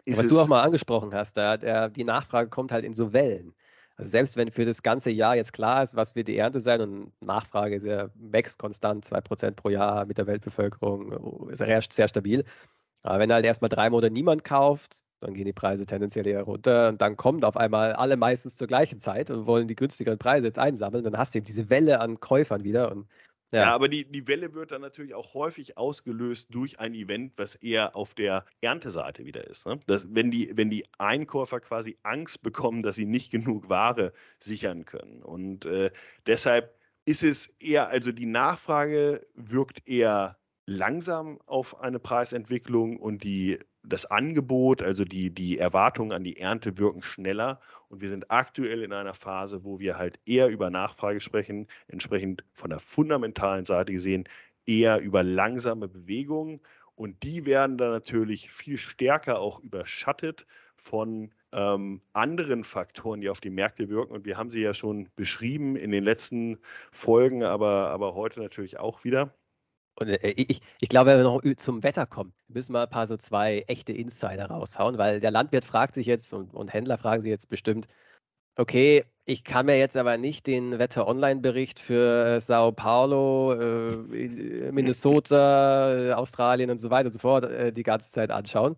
ist 0.06 0.18
Was 0.18 0.26
es. 0.26 0.32
Was 0.32 0.38
du 0.38 0.44
auch 0.44 0.48
mal 0.48 0.62
angesprochen 0.64 1.14
hast, 1.14 1.38
da, 1.38 1.58
der, 1.58 1.90
die 1.90 2.04
Nachfrage 2.04 2.50
kommt 2.50 2.72
halt 2.72 2.86
in 2.86 2.94
so 2.94 3.14
Wellen. 3.14 3.54
Also 3.98 4.12
selbst 4.12 4.38
wenn 4.38 4.50
für 4.50 4.64
das 4.64 4.82
ganze 4.82 5.10
Jahr 5.10 5.36
jetzt 5.36 5.52
klar 5.52 5.84
ist, 5.84 5.96
was 5.96 6.16
wird 6.16 6.30
die 6.30 6.38
Ernte 6.38 6.62
sein 6.62 6.80
und 6.80 7.12
Nachfrage 7.22 7.76
ist 7.76 7.86
ja, 7.86 8.10
wächst 8.16 8.58
konstant 8.58 9.04
2% 9.04 9.58
pro 9.58 9.70
Jahr 9.70 10.06
mit 10.06 10.18
der 10.18 10.26
Weltbevölkerung, 10.26 11.50
ist 11.50 11.60
ja 11.60 11.82
sehr 11.82 12.08
stabil. 12.08 12.46
Aber 13.04 13.20
wenn 13.20 13.32
halt 13.32 13.46
erstmal 13.46 13.70
drei 13.70 13.90
Monate 13.90 14.12
niemand 14.12 14.46
kauft, 14.46 15.04
dann 15.22 15.34
gehen 15.34 15.46
die 15.46 15.54
Preise 15.54 15.86
tendenziell 15.86 16.28
eher 16.28 16.44
runter 16.44 16.90
und 16.90 17.02
dann 17.02 17.18
kommen 17.18 17.44
auf 17.44 17.58
einmal 17.58 17.94
alle 17.94 18.16
meistens 18.18 18.56
zur 18.56 18.68
gleichen 18.68 19.02
Zeit 19.02 19.30
und 19.30 19.46
wollen 19.46 19.68
die 19.68 19.76
günstigeren 19.76 20.18
Preise 20.18 20.48
jetzt 20.48 20.60
einsammeln. 20.60 21.04
Dann 21.04 21.18
hast 21.18 21.34
du 21.34 21.40
eben 21.40 21.46
diese 21.46 21.70
Welle 21.70 22.00
an 22.00 22.20
Käufern 22.20 22.64
wieder. 22.64 22.92
Und, 22.92 23.08
ja. 23.52 23.62
ja, 23.62 23.76
aber 23.76 23.90
die, 23.90 24.06
die 24.06 24.28
Welle 24.28 24.54
wird 24.54 24.72
dann 24.72 24.82
natürlich 24.82 25.14
auch 25.14 25.34
häufig 25.34 25.78
ausgelöst 25.78 26.54
durch 26.54 26.80
ein 26.80 26.94
Event, 26.94 27.34
was 27.36 27.56
eher 27.56 27.96
auf 27.96 28.14
der 28.14 28.46
Ernteseite 28.62 29.26
wieder 29.26 29.46
ist. 29.48 29.66
Ne? 29.66 29.80
Dass, 29.88 30.14
wenn, 30.14 30.32
die, 30.32 30.56
wenn 30.56 30.70
die 30.70 30.86
Einkäufer 30.98 31.60
quasi 31.60 31.98
Angst 32.04 32.42
bekommen, 32.42 32.82
dass 32.82 32.96
sie 32.96 33.06
nicht 33.06 33.32
genug 33.32 33.68
Ware 33.68 34.14
sichern 34.40 34.86
können. 34.86 35.22
Und 35.22 35.66
äh, 35.66 35.92
deshalb 36.28 36.76
ist 37.04 37.24
es 37.24 37.48
eher, 37.60 37.90
also 37.90 38.12
die 38.14 38.28
Nachfrage 38.28 39.26
wirkt 39.34 39.86
eher 39.86 40.38
langsam 40.66 41.40
auf 41.48 41.82
eine 41.82 42.00
Preisentwicklung 42.00 42.98
und 42.98 43.24
die 43.24 43.60
das 43.90 44.06
Angebot, 44.06 44.82
also 44.82 45.04
die, 45.04 45.30
die 45.30 45.58
Erwartungen 45.58 46.12
an 46.12 46.24
die 46.24 46.38
Ernte 46.38 46.78
wirken 46.78 47.02
schneller. 47.02 47.60
Und 47.90 48.02
wir 48.02 48.10
sind 48.10 48.32
aktuell 48.32 48.84
in 48.84 48.94
einer 48.94 49.14
Phase, 49.14 49.64
wo 49.64 49.80
wir 49.80 49.98
halt 49.98 50.20
eher 50.26 50.48
über 50.48 50.70
Nachfrage 50.70 51.20
sprechen, 51.20 51.68
entsprechend 51.88 52.44
von 52.54 52.70
der 52.70 52.80
fundamentalen 52.80 53.66
Seite 53.66 53.92
gesehen 53.92 54.28
eher 54.66 55.00
über 55.00 55.24
langsame 55.24 55.88
Bewegungen. 55.88 56.62
Und 56.96 57.24
die 57.24 57.46
werden 57.46 57.78
dann 57.78 57.92
natürlich 57.92 58.52
viel 58.52 58.78
stärker 58.78 59.40
auch 59.40 59.60
überschattet 59.62 60.46
von 60.76 61.32
ähm, 61.52 62.02
anderen 62.14 62.64
Faktoren, 62.64 63.22
die 63.22 63.30
auf 63.30 63.42
die 63.42 63.50
Märkte 63.50 63.90
wirken. 63.90 64.14
Und 64.14 64.26
wir 64.26 64.38
haben 64.38 64.52
sie 64.52 64.62
ja 64.62 64.74
schon 64.74 65.10
beschrieben 65.16 65.76
in 65.76 65.92
den 65.92 66.04
letzten 66.04 66.60
Folgen, 66.92 67.44
aber, 67.44 67.90
aber 67.90 68.14
heute 68.14 68.42
natürlich 68.42 68.80
auch 68.80 69.04
wieder. 69.04 69.34
Und 70.00 70.10
äh, 70.10 70.30
ich, 70.32 70.62
ich 70.80 70.90
glaube, 70.90 71.12
wenn 71.12 71.18
wir 71.18 71.24
noch 71.24 71.42
zum 71.58 71.84
Wetter 71.84 72.06
kommen, 72.06 72.34
müssen 72.48 72.74
wir 72.74 72.82
ein 72.84 72.90
paar 72.90 73.08
so 73.08 73.18
zwei 73.18 73.64
echte 73.68 73.94
Insider 73.94 74.48
raushauen, 74.48 74.98
weil 74.98 75.20
der 75.20 75.32
Landwirt 75.32 75.66
fragt 75.66 75.96
sich 75.96 76.08
jetzt 76.08 76.34
und, 76.34 76.54
und 76.54 76.74
Händler 76.74 76.98
fragen 76.98 77.22
sich 77.22 77.30
jetzt 77.30 77.50
bestimmt, 77.50 77.88
okay, 78.56 79.06
ich 79.26 79.44
kann 79.44 79.68
mir 79.68 79.78
jetzt 79.78 79.96
aber 79.96 80.18
nicht 80.18 80.48
den 80.48 80.80
Wetter-Online-Bericht 80.80 81.80
für 81.80 82.42
Sao 82.42 82.72
Paulo, 82.72 83.54
äh, 83.54 84.72
Minnesota, 84.72 86.16
Australien 86.16 86.72
und 86.72 86.78
so 86.78 86.90
weiter 86.90 87.08
und 87.08 87.14
so 87.14 87.20
fort 87.20 87.46
äh, 87.46 87.72
die 87.72 87.84
ganze 87.84 88.12
Zeit 88.12 88.32
anschauen. 88.32 88.76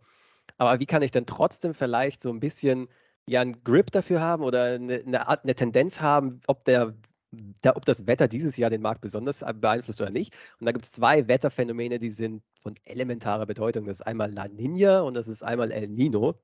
Aber 0.57 0.79
wie 0.79 0.85
kann 0.85 1.01
ich 1.01 1.11
denn 1.11 1.25
trotzdem 1.25 1.73
vielleicht 1.73 2.21
so 2.21 2.29
ein 2.29 2.39
bisschen 2.39 2.89
ja 3.27 3.41
einen 3.41 3.63
Grip 3.63 3.91
dafür 3.91 4.21
haben 4.21 4.43
oder 4.43 4.65
eine, 4.65 4.95
eine, 5.05 5.27
Art, 5.27 5.43
eine 5.43 5.55
Tendenz 5.55 6.01
haben, 6.01 6.41
ob 6.47 6.65
der 6.65 6.93
da, 7.31 7.75
ob 7.75 7.85
das 7.85 8.07
Wetter 8.07 8.27
dieses 8.27 8.57
Jahr 8.57 8.69
den 8.69 8.81
Markt 8.81 9.01
besonders 9.01 9.43
beeinflusst 9.55 10.01
oder 10.01 10.09
nicht. 10.09 10.33
Und 10.59 10.65
da 10.65 10.71
gibt 10.71 10.85
es 10.85 10.91
zwei 10.91 11.27
Wetterphänomene, 11.27 11.99
die 11.99 12.09
sind 12.09 12.43
von 12.59 12.75
elementarer 12.85 13.45
Bedeutung. 13.45 13.85
Das 13.85 13.99
ist 13.99 14.07
einmal 14.07 14.31
La 14.31 14.47
Nina 14.47 15.01
und 15.01 15.13
das 15.13 15.27
ist 15.27 15.43
einmal 15.43 15.71
El 15.71 15.87
Nino. 15.87 16.35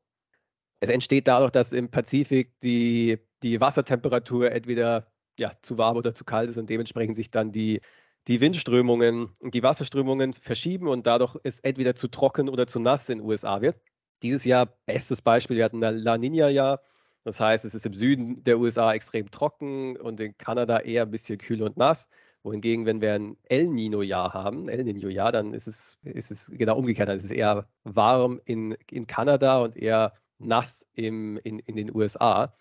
Es 0.79 0.89
entsteht 0.89 1.27
dadurch, 1.27 1.51
dass 1.51 1.73
im 1.73 1.89
Pazifik 1.89 2.53
die, 2.61 3.19
die 3.43 3.59
Wassertemperatur 3.59 4.51
entweder 4.51 5.11
ja, 5.39 5.53
zu 5.61 5.77
warm 5.77 5.97
oder 5.97 6.13
zu 6.13 6.23
kalt 6.23 6.49
ist 6.49 6.57
und 6.57 6.69
dementsprechend 6.69 7.15
sich 7.15 7.31
dann 7.31 7.51
die, 7.51 7.81
die 8.27 8.41
Windströmungen 8.41 9.29
und 9.39 9.53
die 9.53 9.63
Wasserströmungen 9.63 10.33
verschieben 10.33 10.87
und 10.87 11.07
dadurch 11.07 11.35
es 11.43 11.59
entweder 11.61 11.95
zu 11.95 12.07
trocken 12.07 12.49
oder 12.49 12.67
zu 12.67 12.79
nass 12.79 13.09
in 13.09 13.19
den 13.19 13.27
USA 13.27 13.61
wird. 13.61 13.79
Dieses 14.23 14.45
Jahr, 14.45 14.65
bestes 14.85 15.21
Beispiel, 15.21 15.57
wir 15.57 15.65
hatten 15.65 15.79
La 15.79 16.17
Nina-Jahr 16.17 16.81
das 17.27 17.41
heißt, 17.41 17.65
es 17.65 17.75
ist 17.75 17.85
im 17.85 17.93
Süden 17.93 18.41
der 18.45 18.57
USA 18.57 18.93
extrem 18.93 19.29
trocken 19.29 19.97
und 19.97 20.17
in 20.21 20.37
Kanada 20.37 20.79
eher 20.79 21.01
ein 21.03 21.11
bisschen 21.11 21.37
kühl 21.37 21.61
und 21.61 21.75
nass. 21.75 22.07
Wohingegen, 22.41 22.85
wenn 22.85 23.01
wir 23.01 23.15
ein 23.15 23.35
El 23.43 23.67
Nino-Jahr 23.67 24.33
haben, 24.33 24.69
El 24.69 24.85
Nino-Jahr, 24.85 25.33
dann 25.33 25.53
ist 25.53 25.67
es, 25.67 25.97
ist 26.03 26.31
es 26.31 26.49
genau 26.53 26.77
umgekehrt. 26.77 27.09
Dann 27.09 27.17
ist 27.17 27.25
es 27.25 27.31
eher 27.31 27.67
warm 27.83 28.39
in, 28.45 28.77
in 28.89 29.07
Kanada 29.07 29.59
und 29.59 29.75
eher 29.75 30.13
nass 30.37 30.87
im, 30.93 31.37
in, 31.43 31.59
in 31.59 31.75
den 31.75 31.93
USA. 31.93 32.55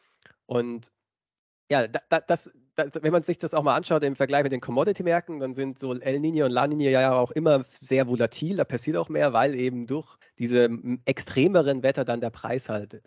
Und 0.46 0.90
ja, 1.70 1.86
da, 1.86 2.00
das, 2.18 2.50
wenn 2.76 3.12
man 3.12 3.22
sich 3.22 3.38
das 3.38 3.54
auch 3.54 3.62
mal 3.62 3.74
anschaut 3.74 4.02
im 4.04 4.16
Vergleich 4.16 4.42
mit 4.42 4.52
den 4.52 4.60
Commodity-Märkten, 4.60 5.40
dann 5.40 5.54
sind 5.54 5.78
so 5.78 5.94
El 5.94 6.20
Nino 6.20 6.44
und 6.44 6.52
La 6.52 6.66
Nina 6.66 6.90
ja 6.90 7.12
auch 7.12 7.30
immer 7.30 7.64
sehr 7.72 8.06
volatil. 8.06 8.56
Da 8.56 8.64
passiert 8.64 8.96
auch 8.96 9.08
mehr, 9.08 9.32
weil 9.32 9.54
eben 9.54 9.86
durch 9.86 10.16
diese 10.38 10.68
extremeren 11.06 11.82
Wetter 11.82 12.04
dann 12.04 12.20
der 12.20 12.30
Preis 12.30 12.68
halt 12.68 13.00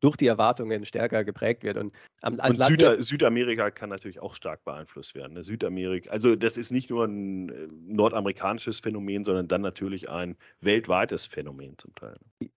durch 0.00 0.16
die 0.16 0.26
Erwartungen 0.26 0.84
stärker 0.84 1.24
geprägt 1.24 1.62
wird. 1.62 1.78
Und, 1.78 1.94
und 2.22 2.62
Süda 2.62 3.00
Südamerika 3.00 3.70
kann 3.70 3.88
natürlich 3.88 4.20
auch 4.20 4.34
stark 4.34 4.64
beeinflusst 4.64 5.14
werden. 5.14 5.34
Ne? 5.34 5.44
Südamerika, 5.44 6.10
also 6.10 6.36
das 6.36 6.56
ist 6.56 6.70
nicht 6.70 6.90
nur 6.90 7.06
ein 7.06 7.48
äh, 7.48 7.68
nordamerikanisches 7.86 8.80
Phänomen, 8.80 9.24
sondern 9.24 9.48
dann 9.48 9.62
natürlich 9.62 10.10
ein 10.10 10.36
weltweites 10.60 11.26
Phänomen 11.26 11.78
zum 11.78 11.94
Teil. 11.94 12.16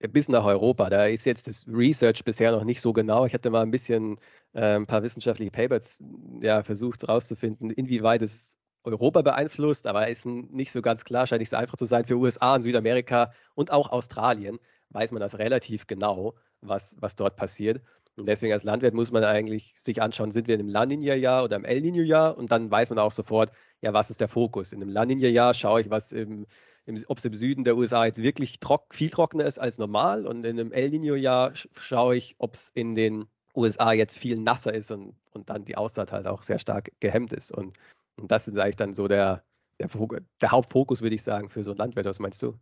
Bis 0.10 0.27
nach 0.27 0.45
Europa. 0.45 0.89
Da 0.89 1.06
ist 1.06 1.25
jetzt 1.25 1.47
das 1.47 1.65
Research 1.67 2.23
bisher 2.25 2.51
noch 2.51 2.65
nicht 2.65 2.82
so 2.82 2.91
genau. 2.91 3.25
Ich 3.25 3.34
hatte 3.34 3.49
mal 3.49 3.62
ein 3.62 3.71
bisschen 3.71 4.17
äh, 4.17 4.46
ein 4.57 4.87
paar 4.87 5.03
wissenschaftliche 5.03 5.51
Papers 5.51 6.01
ja, 6.41 6.63
versucht 6.63 7.03
herauszufinden, 7.03 7.69
inwieweit 7.69 8.21
es 8.21 8.57
Europa 8.83 9.21
beeinflusst, 9.21 9.85
aber 9.85 10.07
ist 10.07 10.25
nicht 10.25 10.71
so 10.71 10.81
ganz 10.81 11.03
klar, 11.03 11.27
scheint 11.27 11.41
nicht 11.41 11.49
so 11.49 11.57
einfach 11.57 11.77
zu 11.77 11.85
sein. 11.85 12.05
Für 12.05 12.15
USA 12.15 12.55
und 12.55 12.61
Südamerika 12.61 13.31
und 13.53 13.71
auch 13.71 13.89
Australien 13.89 14.59
weiß 14.89 15.11
man 15.11 15.19
das 15.19 15.37
relativ 15.37 15.87
genau, 15.87 16.35
was, 16.61 16.95
was 16.99 17.15
dort 17.15 17.35
passiert. 17.35 17.81
Und 18.15 18.25
deswegen 18.25 18.53
als 18.53 18.63
Landwirt 18.63 18.95
muss 18.95 19.11
man 19.11 19.23
eigentlich 19.23 19.75
sich 19.79 20.01
anschauen, 20.01 20.31
sind 20.31 20.47
wir 20.47 20.59
im 20.59 20.69
La 20.69 20.85
Nina-Jahr 20.87 21.43
oder 21.43 21.57
im 21.57 21.65
El 21.65 21.81
Nino-Jahr 21.81 22.35
und 22.35 22.51
dann 22.51 22.71
weiß 22.71 22.89
man 22.89 22.97
auch 22.97 23.11
sofort, 23.11 23.51
ja, 23.81 23.93
was 23.93 24.09
ist 24.09 24.21
der 24.21 24.27
Fokus. 24.27 24.73
In 24.73 24.81
einem 24.81 24.91
La 24.91 25.05
Nina-Jahr 25.05 25.53
schaue 25.53 25.81
ich, 25.81 25.87
im, 26.13 26.47
im 26.85 27.03
ob 27.07 27.19
es 27.19 27.25
im 27.25 27.35
Süden 27.35 27.63
der 27.63 27.77
USA 27.77 28.05
jetzt 28.05 28.23
wirklich 28.23 28.59
trock, 28.59 28.95
viel 28.95 29.11
trockener 29.11 29.45
ist 29.45 29.59
als 29.59 29.77
normal 29.77 30.25
und 30.25 30.43
in 30.45 30.59
einem 30.59 30.71
El 30.71 30.89
Nino-Jahr 30.89 31.53
schaue 31.53 32.15
ich, 32.15 32.35
ob 32.39 32.55
es 32.55 32.71
in 32.73 32.95
den 32.95 33.27
USA 33.57 33.91
jetzt 33.91 34.17
viel 34.17 34.37
nasser 34.37 34.73
ist 34.73 34.91
und, 34.91 35.15
und 35.31 35.49
dann 35.49 35.65
die 35.65 35.75
Aussaat 35.75 36.11
halt 36.11 36.27
auch 36.27 36.43
sehr 36.43 36.59
stark 36.59 36.91
gehemmt 36.99 37.33
ist. 37.33 37.51
Und, 37.51 37.77
und 38.15 38.31
das 38.31 38.47
ist 38.47 38.57
eigentlich 38.57 38.75
dann 38.75 38.93
so 38.93 39.07
der, 39.07 39.43
der, 39.79 39.89
der 40.41 40.51
Hauptfokus, 40.51 41.01
würde 41.01 41.15
ich 41.15 41.23
sagen, 41.23 41.49
für 41.49 41.63
so 41.63 41.71
ein 41.71 41.77
Landwirt. 41.77 42.05
Was 42.05 42.19
meinst 42.19 42.41
du? 42.43 42.57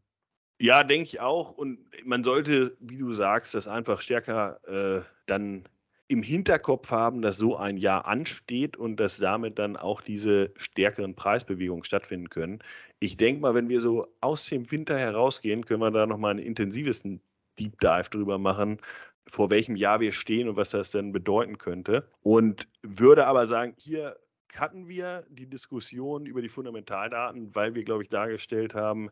Ja, 0.60 0.84
denke 0.84 1.04
ich 1.04 1.20
auch. 1.20 1.52
Und 1.52 1.80
man 2.06 2.24
sollte, 2.24 2.76
wie 2.80 2.98
du 2.98 3.12
sagst, 3.12 3.54
das 3.54 3.68
einfach 3.68 4.00
stärker 4.00 4.60
äh, 4.68 5.04
dann 5.26 5.68
im 6.08 6.22
Hinterkopf 6.22 6.92
haben, 6.92 7.22
dass 7.22 7.38
so 7.38 7.58
ein 7.58 7.78
Jahr 7.78 8.06
ansteht 8.06 8.78
und 8.78 8.98
dass 8.98 9.18
damit 9.18 9.58
dann 9.58 9.76
auch 9.76 10.02
diese 10.02 10.54
stärkeren 10.56 11.16
Preisbewegungen 11.16 11.84
stattfinden 11.84 12.30
können. 12.30 12.60
Ich 13.00 13.18
denke 13.18 13.42
mal, 13.42 13.56
wenn 13.56 13.70
wir 13.70 13.82
so 13.82 14.08
aus 14.22 14.46
dem 14.46 14.72
Winter 14.72 14.98
herausgehen, 14.98 15.66
können 15.66 15.82
wir 15.82 15.92
da 15.92 16.06
nochmal 16.06 16.32
einen 16.32 16.46
intensivesten 16.46 17.22
Deep 17.60 17.80
Dive 17.80 18.10
drüber 18.10 18.38
machen, 18.38 18.80
vor 19.28 19.50
welchem 19.50 19.76
Jahr 19.76 20.00
wir 20.00 20.12
stehen 20.12 20.48
und 20.50 20.56
was 20.56 20.72
das 20.72 20.92
denn 20.92 21.12
bedeuten 21.12 21.58
könnte. 21.58 22.10
Und 22.22 22.68
würde 22.82 23.28
aber 23.28 23.48
sagen, 23.48 23.74
hier 23.78 24.18
hatten 24.56 24.88
wir 24.88 25.26
die 25.30 25.50
Diskussion 25.50 26.26
über 26.26 26.42
die 26.42 26.50
Fundamentaldaten, 26.50 27.54
weil 27.56 27.76
wir, 27.76 27.84
glaube 27.84 28.04
ich, 28.04 28.10
dargestellt 28.10 28.74
haben, 28.74 29.10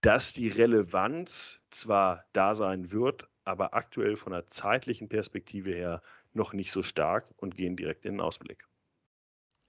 dass 0.00 0.32
die 0.32 0.48
Relevanz 0.48 1.60
zwar 1.70 2.24
da 2.32 2.54
sein 2.54 2.92
wird, 2.92 3.28
aber 3.44 3.74
aktuell 3.74 4.16
von 4.16 4.32
der 4.32 4.46
zeitlichen 4.48 5.08
Perspektive 5.08 5.70
her 5.70 6.02
noch 6.32 6.52
nicht 6.52 6.72
so 6.72 6.82
stark 6.82 7.26
und 7.36 7.56
gehen 7.56 7.76
direkt 7.76 8.04
in 8.04 8.14
den 8.14 8.20
Ausblick. 8.20 8.64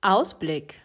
Ausblick. 0.02 0.76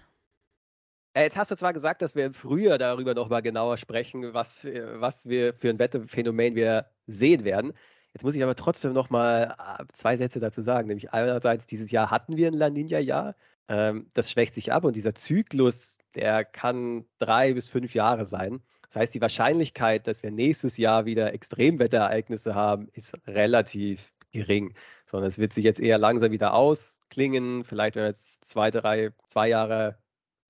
Äh, 1.15 1.25
jetzt 1.25 1.37
hast 1.37 1.51
du 1.51 1.57
zwar 1.57 1.73
gesagt, 1.73 2.03
dass 2.03 2.15
wir 2.15 2.27
im 2.27 2.35
Frühjahr 2.35 2.79
darüber 2.79 3.15
noch 3.15 3.29
mal 3.29 3.41
genauer 3.41 3.77
sprechen, 3.77 4.33
was, 4.35 4.65
was 4.65 5.29
wir 5.29 5.55
für 5.55 5.71
ein 5.71 5.79
Wetterphänomen 5.79 6.55
wir 6.55 6.87
sehen 7.07 7.45
werden. 7.45 7.73
Jetzt 8.13 8.25
muss 8.25 8.35
ich 8.35 8.43
aber 8.43 8.57
trotzdem 8.57 8.93
noch 8.93 9.11
mal 9.11 9.55
äh, 9.59 9.85
zwei 9.93 10.17
Sätze 10.17 10.41
dazu 10.41 10.63
sagen. 10.63 10.89
Nämlich 10.89 11.13
einerseits, 11.13 11.67
dieses 11.67 11.91
Jahr 11.91 12.11
hatten 12.11 12.37
wir 12.37 12.49
ein 12.49 12.55
La 12.55 12.71
Nina-Jahr. 12.71 13.37
Ähm, 13.69 14.11
das 14.15 14.31
schwächt 14.31 14.55
sich 14.55 14.73
ab 14.73 14.85
und 14.85 14.97
dieser 14.97 15.15
Zyklus, 15.15 15.99
der 16.15 16.45
kann 16.45 17.05
drei 17.19 17.55
bis 17.55 17.71
fünf 17.71 17.95
Jahre 17.95 18.25
sein. 18.25 18.63
Das 18.89 18.97
heißt, 18.97 19.15
die 19.15 19.21
Wahrscheinlichkeit, 19.21 20.09
dass 20.09 20.25
wir 20.25 20.33
nächstes 20.33 20.77
Jahr 20.77 21.05
wieder 21.05 21.33
Extremwetterereignisse 21.33 22.57
haben, 22.57 22.89
ist 22.93 23.17
relativ 23.29 24.13
gering. 24.33 24.75
Sondern 25.07 25.29
es 25.29 25.39
wird 25.39 25.53
sich 25.53 25.65
jetzt 25.65 25.79
eher 25.79 25.99
langsam 25.99 26.33
wieder 26.33 26.55
ausklingen. 26.55 27.63
Vielleicht, 27.63 27.95
wenn 27.95 28.03
wir 28.03 28.09
jetzt 28.09 28.45
zwei, 28.45 28.73
drei, 28.73 29.11
zwei 29.29 29.49
Jahre 29.49 29.99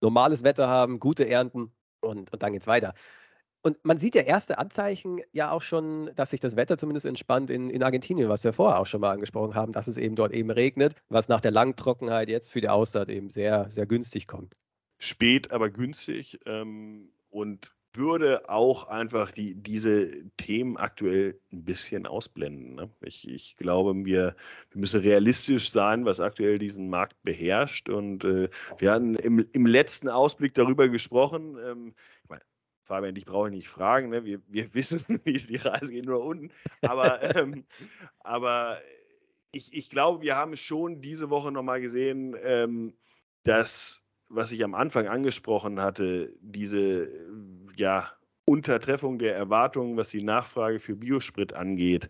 normales 0.00 0.42
Wetter 0.42 0.68
haben, 0.68 0.98
gute 1.00 1.28
Ernten 1.28 1.72
und, 2.00 2.32
und 2.32 2.42
dann 2.42 2.52
geht 2.54 2.62
es 2.62 2.66
weiter. 2.68 2.94
Und 3.62 3.84
man 3.84 3.98
sieht 3.98 4.14
ja 4.14 4.22
erste 4.22 4.58
Anzeichen 4.58 5.20
ja 5.32 5.50
auch 5.50 5.60
schon, 5.60 6.10
dass 6.16 6.30
sich 6.30 6.40
das 6.40 6.56
Wetter 6.56 6.78
zumindest 6.78 7.04
entspannt 7.04 7.50
in, 7.50 7.68
in 7.68 7.82
Argentinien, 7.82 8.28
was 8.28 8.42
wir 8.44 8.54
vorher 8.54 8.80
auch 8.80 8.86
schon 8.86 9.02
mal 9.02 9.12
angesprochen 9.12 9.54
haben, 9.54 9.72
dass 9.72 9.86
es 9.86 9.98
eben 9.98 10.16
dort 10.16 10.32
eben 10.32 10.50
regnet, 10.50 10.94
was 11.08 11.28
nach 11.28 11.40
der 11.40 11.50
langen 11.50 11.76
Trockenheit 11.76 12.28
jetzt 12.28 12.50
für 12.50 12.60
die 12.60 12.70
Aussaat 12.70 13.10
eben 13.10 13.28
sehr, 13.28 13.68
sehr 13.68 13.86
günstig 13.86 14.26
kommt. 14.26 14.56
Spät, 14.98 15.50
aber 15.50 15.70
günstig 15.70 16.40
ähm, 16.46 17.10
und 17.28 17.72
würde 17.92 18.48
auch 18.48 18.86
einfach 18.86 19.30
die, 19.30 19.54
diese 19.54 20.10
Themen 20.36 20.76
aktuell 20.76 21.40
ein 21.52 21.64
bisschen 21.64 22.06
ausblenden. 22.06 22.76
Ne? 22.76 22.90
Ich, 23.00 23.28
ich 23.28 23.56
glaube, 23.56 23.94
wir, 24.04 24.36
wir 24.70 24.80
müssen 24.80 25.00
realistisch 25.00 25.70
sein, 25.70 26.04
was 26.04 26.20
aktuell 26.20 26.58
diesen 26.58 26.88
Markt 26.88 27.20
beherrscht. 27.22 27.88
Und 27.88 28.24
äh, 28.24 28.48
wir 28.78 28.92
hatten 28.92 29.16
im, 29.16 29.44
im 29.52 29.66
letzten 29.66 30.08
Ausblick 30.08 30.54
darüber 30.54 30.88
gesprochen. 30.88 31.56
Ähm, 31.64 31.94
Fabian, 32.90 33.14
dich 33.14 33.24
brauche 33.24 33.48
ich 33.48 33.54
nicht 33.54 33.68
fragen, 33.68 34.08
ne? 34.08 34.24
wir, 34.24 34.40
wir 34.48 34.74
wissen, 34.74 35.20
wie 35.22 35.34
die 35.34 35.56
Reise 35.56 35.92
geht 35.92 36.06
nur 36.06 36.24
unten. 36.24 36.50
Aber, 36.82 37.22
ähm, 37.36 37.64
aber 38.18 38.80
ich, 39.52 39.72
ich 39.72 39.88
glaube, 39.90 40.22
wir 40.22 40.34
haben 40.34 40.56
schon 40.56 41.00
diese 41.00 41.30
Woche 41.30 41.52
nochmal 41.52 41.80
gesehen, 41.80 42.36
ähm, 42.42 42.94
dass, 43.44 44.02
was 44.28 44.50
ich 44.50 44.64
am 44.64 44.74
Anfang 44.74 45.06
angesprochen 45.06 45.80
hatte, 45.80 46.34
diese 46.40 47.08
ja, 47.76 48.10
Untertreffung 48.44 49.20
der 49.20 49.36
Erwartungen, 49.36 49.96
was 49.96 50.10
die 50.10 50.22
Nachfrage 50.22 50.80
für 50.80 50.96
Biosprit 50.96 51.52
angeht, 51.52 52.08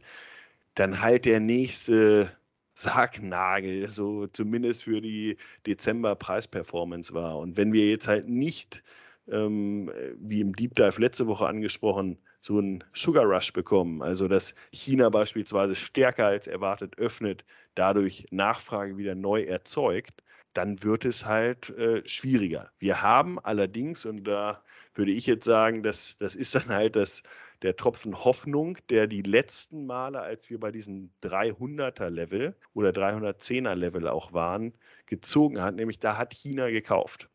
dann 0.76 1.02
halt 1.02 1.26
der 1.26 1.40
nächste 1.40 2.34
Sargnagel, 2.72 3.86
so 3.88 4.28
zumindest 4.28 4.84
für 4.84 5.02
die 5.02 5.36
Dezember-Preisperformance 5.66 7.12
war. 7.12 7.36
Und 7.36 7.58
wenn 7.58 7.74
wir 7.74 7.86
jetzt 7.86 8.08
halt 8.08 8.30
nicht 8.30 8.82
ähm, 9.30 9.90
wie 10.18 10.40
im 10.40 10.54
Deep 10.54 10.74
Dive 10.74 11.00
letzte 11.00 11.26
Woche 11.26 11.46
angesprochen, 11.46 12.18
so 12.40 12.58
einen 12.58 12.84
Sugar 12.92 13.24
Rush 13.24 13.52
bekommen. 13.52 14.02
Also 14.02 14.28
dass 14.28 14.54
China 14.72 15.08
beispielsweise 15.08 15.74
stärker 15.74 16.26
als 16.26 16.46
erwartet 16.46 16.98
öffnet, 16.98 17.44
dadurch 17.74 18.26
Nachfrage 18.30 18.96
wieder 18.96 19.14
neu 19.14 19.42
erzeugt, 19.42 20.22
dann 20.54 20.82
wird 20.82 21.04
es 21.04 21.26
halt 21.26 21.70
äh, 21.70 22.06
schwieriger. 22.08 22.70
Wir 22.78 23.02
haben 23.02 23.38
allerdings, 23.38 24.04
und 24.04 24.24
da 24.24 24.62
würde 24.94 25.12
ich 25.12 25.26
jetzt 25.26 25.44
sagen, 25.44 25.82
dass, 25.82 26.16
das 26.18 26.34
ist 26.34 26.54
dann 26.54 26.68
halt 26.68 26.96
das, 26.96 27.22
der 27.62 27.76
Tropfen 27.76 28.24
Hoffnung, 28.24 28.78
der 28.88 29.06
die 29.06 29.22
letzten 29.22 29.86
Male, 29.86 30.20
als 30.20 30.50
wir 30.50 30.58
bei 30.58 30.72
diesem 30.72 31.10
300er 31.22 32.08
Level 32.08 32.54
oder 32.74 32.90
310er 32.90 33.74
Level 33.74 34.08
auch 34.08 34.32
waren, 34.32 34.72
gezogen 35.06 35.60
hat. 35.60 35.74
Nämlich 35.74 35.98
da 35.98 36.16
hat 36.16 36.32
China 36.32 36.70
gekauft. 36.70 37.28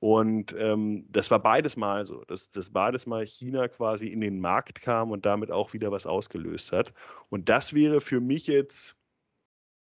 Und 0.00 0.54
ähm, 0.56 1.06
das 1.08 1.30
war 1.30 1.40
beides 1.40 1.76
Mal 1.76 2.04
so, 2.04 2.24
dass, 2.24 2.50
dass 2.50 2.70
beides 2.70 3.06
Mal 3.06 3.26
China 3.26 3.66
quasi 3.66 4.06
in 4.06 4.20
den 4.20 4.40
Markt 4.40 4.80
kam 4.80 5.10
und 5.10 5.26
damit 5.26 5.50
auch 5.50 5.72
wieder 5.72 5.90
was 5.90 6.06
ausgelöst 6.06 6.70
hat. 6.70 6.92
Und 7.30 7.48
das 7.48 7.74
wäre 7.74 8.00
für 8.00 8.20
mich 8.20 8.46
jetzt, 8.46 8.96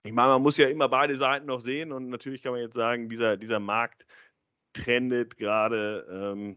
ich 0.03 0.12
meine, 0.12 0.31
man 0.31 0.42
muss 0.42 0.57
ja 0.57 0.68
immer 0.68 0.88
beide 0.88 1.16
Seiten 1.16 1.46
noch 1.46 1.61
sehen 1.61 1.92
und 1.92 2.09
natürlich 2.09 2.42
kann 2.42 2.53
man 2.53 2.61
jetzt 2.61 2.75
sagen, 2.75 3.09
dieser, 3.09 3.37
dieser 3.37 3.61
Markt 3.61 4.05
trendet 4.73 5.37
gerade 5.37 6.07
ähm, 6.11 6.57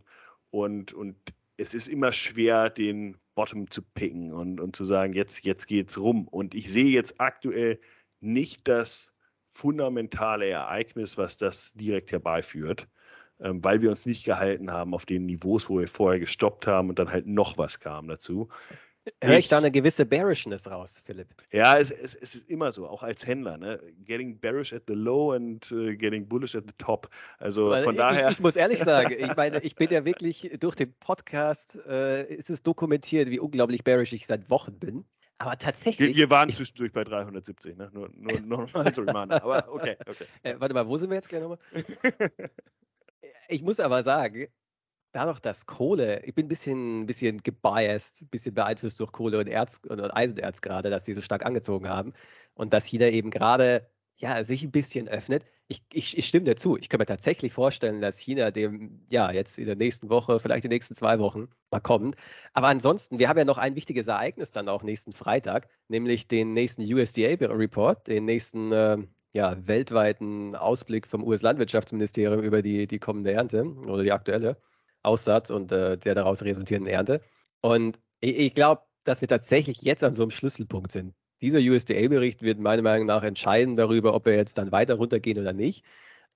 und, 0.49 0.93
und 0.93 1.15
es 1.57 1.75
ist 1.75 1.87
immer 1.87 2.11
schwer, 2.11 2.69
den 2.69 3.17
Bottom 3.35 3.69
zu 3.69 3.81
picken 3.81 4.33
und, 4.33 4.59
und 4.59 4.75
zu 4.75 4.83
sagen, 4.83 5.13
jetzt, 5.13 5.43
jetzt 5.43 5.67
geht's 5.67 5.97
rum. 5.97 6.27
Und 6.27 6.55
ich 6.55 6.71
sehe 6.71 6.91
jetzt 6.91 7.19
aktuell 7.19 7.79
nicht 8.19 8.67
das 8.67 9.13
fundamentale 9.49 10.47
Ereignis, 10.47 11.17
was 11.17 11.37
das 11.37 11.71
direkt 11.73 12.11
herbeiführt, 12.11 12.87
ähm, 13.43 13.63
weil 13.63 13.81
wir 13.81 13.91
uns 13.91 14.05
nicht 14.05 14.25
gehalten 14.25 14.71
haben 14.71 14.93
auf 14.93 15.05
den 15.05 15.25
Niveaus, 15.25 15.69
wo 15.69 15.79
wir 15.79 15.87
vorher 15.87 16.19
gestoppt 16.19 16.65
haben 16.65 16.89
und 16.89 16.97
dann 16.97 17.11
halt 17.11 17.27
noch 17.27 17.57
was 17.57 17.79
kam 17.79 18.07
dazu. 18.07 18.49
Höre 19.21 19.37
ich 19.37 19.49
da 19.49 19.57
eine 19.57 19.69
gewisse 19.69 20.05
Bearishness 20.05 20.71
raus, 20.71 21.03
Philipp? 21.05 21.27
Ja, 21.51 21.77
es, 21.77 21.91
es, 21.91 22.15
es, 22.15 22.35
ist 22.35 22.49
immer 22.49 22.71
so, 22.71 22.87
auch 22.87 23.03
als 23.03 23.27
Händler. 23.27 23.57
Ne? 23.57 23.81
Getting 24.05 24.39
bearish 24.39 24.71
at 24.71 24.83
the 24.87 24.93
low 24.93 25.33
and 25.33 25.69
uh, 25.73 25.93
getting 25.97 26.25
bullish 26.25 26.55
at 26.55 26.63
the 26.65 26.73
top. 26.77 27.09
Also 27.37 27.69
Weil 27.69 27.83
von 27.83 27.95
ich, 27.95 27.99
daher. 27.99 28.29
Ich, 28.31 28.39
muss 28.39 28.55
ehrlich 28.55 28.79
sagen, 28.79 29.13
ich 29.19 29.35
meine, 29.35 29.61
ich 29.61 29.75
bin 29.75 29.91
ja 29.91 30.05
wirklich 30.05 30.51
durch 30.57 30.75
den 30.75 30.93
Podcast, 30.93 31.77
äh, 31.85 32.33
ist 32.33 32.49
es 32.49 32.63
dokumentiert, 32.63 33.29
wie 33.29 33.39
unglaublich 33.39 33.83
bearish 33.83 34.13
ich 34.13 34.25
seit 34.25 34.49
Wochen 34.49 34.79
bin. 34.79 35.03
Aber 35.37 35.57
tatsächlich. 35.57 36.15
Wir, 36.15 36.15
wir 36.15 36.29
waren 36.29 36.47
ich, 36.47 36.55
zwischendurch 36.55 36.93
bei 36.93 37.03
370, 37.03 37.75
ne? 37.75 37.89
Nur, 37.93 38.09
nur, 38.15 38.39
nur 38.45 38.57
noch 38.59 38.75
als 38.75 38.97
Reminder. 38.97 39.43
Aber 39.43 39.67
okay, 39.69 39.97
okay. 40.07 40.25
Äh, 40.43 40.55
warte 40.59 40.73
mal, 40.73 40.87
wo 40.87 40.97
sind 40.97 41.09
wir 41.09 41.15
jetzt 41.15 41.27
gleich 41.27 41.41
nochmal? 41.41 41.59
ich 43.47 43.61
muss 43.63 43.79
aber 43.79 44.03
sagen, 44.03 44.47
dadurch, 45.13 45.39
dass 45.39 45.65
Kohle, 45.65 46.23
ich 46.23 46.35
bin 46.35 46.45
ein 46.45 46.49
bisschen, 46.49 47.05
bisschen 47.05 47.37
gebiased, 47.37 48.23
ein 48.23 48.29
bisschen 48.29 48.53
beeinflusst 48.53 48.99
durch 48.99 49.11
Kohle 49.11 49.39
und 49.39 49.47
Erz 49.47 49.81
und 49.87 50.01
Eisenerz 50.01 50.61
gerade, 50.61 50.89
dass 50.89 51.03
die 51.05 51.13
so 51.13 51.21
stark 51.21 51.45
angezogen 51.45 51.87
haben 51.87 52.13
und 52.55 52.73
dass 52.73 52.85
China 52.85 53.07
eben 53.07 53.31
gerade 53.31 53.87
ja, 54.17 54.43
sich 54.43 54.63
ein 54.63 54.71
bisschen 54.71 55.07
öffnet. 55.07 55.45
Ich, 55.67 55.83
ich, 55.91 56.17
ich 56.17 56.27
stimme 56.27 56.45
dazu. 56.45 56.77
Ich 56.77 56.89
kann 56.89 56.99
mir 56.99 57.05
tatsächlich 57.05 57.53
vorstellen, 57.53 58.01
dass 58.01 58.17
China 58.17 58.51
dem 58.51 59.05
ja 59.09 59.31
jetzt 59.31 59.57
in 59.57 59.65
der 59.65 59.75
nächsten 59.75 60.09
Woche, 60.09 60.39
vielleicht 60.39 60.63
die 60.63 60.69
nächsten 60.69 60.95
zwei 60.95 61.19
Wochen 61.19 61.49
mal 61.71 61.79
kommt. 61.79 62.15
Aber 62.53 62.67
ansonsten, 62.67 63.19
wir 63.19 63.29
haben 63.29 63.37
ja 63.37 63.45
noch 63.45 63.57
ein 63.57 63.75
wichtiges 63.75 64.07
Ereignis 64.07 64.51
dann 64.51 64.69
auch 64.69 64.83
nächsten 64.83 65.13
Freitag, 65.13 65.67
nämlich 65.87 66.27
den 66.27 66.53
nächsten 66.53 66.83
USDA-Report, 66.83 68.07
den 68.07 68.25
nächsten 68.25 68.71
äh, 68.71 68.97
ja, 69.33 69.55
weltweiten 69.67 70.55
Ausblick 70.55 71.07
vom 71.07 71.23
US-Landwirtschaftsministerium 71.23 72.41
über 72.43 72.61
die, 72.61 72.87
die 72.87 72.99
kommende 72.99 73.33
Ernte 73.33 73.65
oder 73.65 74.03
die 74.03 74.11
aktuelle. 74.11 74.57
Aussatz 75.03 75.49
und 75.49 75.71
äh, 75.71 75.97
der 75.97 76.15
daraus 76.15 76.41
resultierenden 76.43 76.91
Ernte. 76.91 77.21
Und 77.61 77.99
ich, 78.21 78.37
ich 78.37 78.53
glaube, 78.55 78.83
dass 79.03 79.21
wir 79.21 79.27
tatsächlich 79.27 79.81
jetzt 79.81 80.03
an 80.03 80.13
so 80.13 80.23
einem 80.23 80.31
Schlüsselpunkt 80.31 80.91
sind. 80.91 81.13
Dieser 81.41 81.59
USDA-Bericht 81.59 82.41
wird 82.41 82.59
meiner 82.59 82.81
Meinung 82.81 83.07
nach 83.07 83.23
entscheiden 83.23 83.75
darüber, 83.75 84.13
ob 84.13 84.25
wir 84.25 84.35
jetzt 84.35 84.57
dann 84.57 84.71
weiter 84.71 84.95
runtergehen 84.95 85.37
oder 85.39 85.51
nicht. 85.51 85.83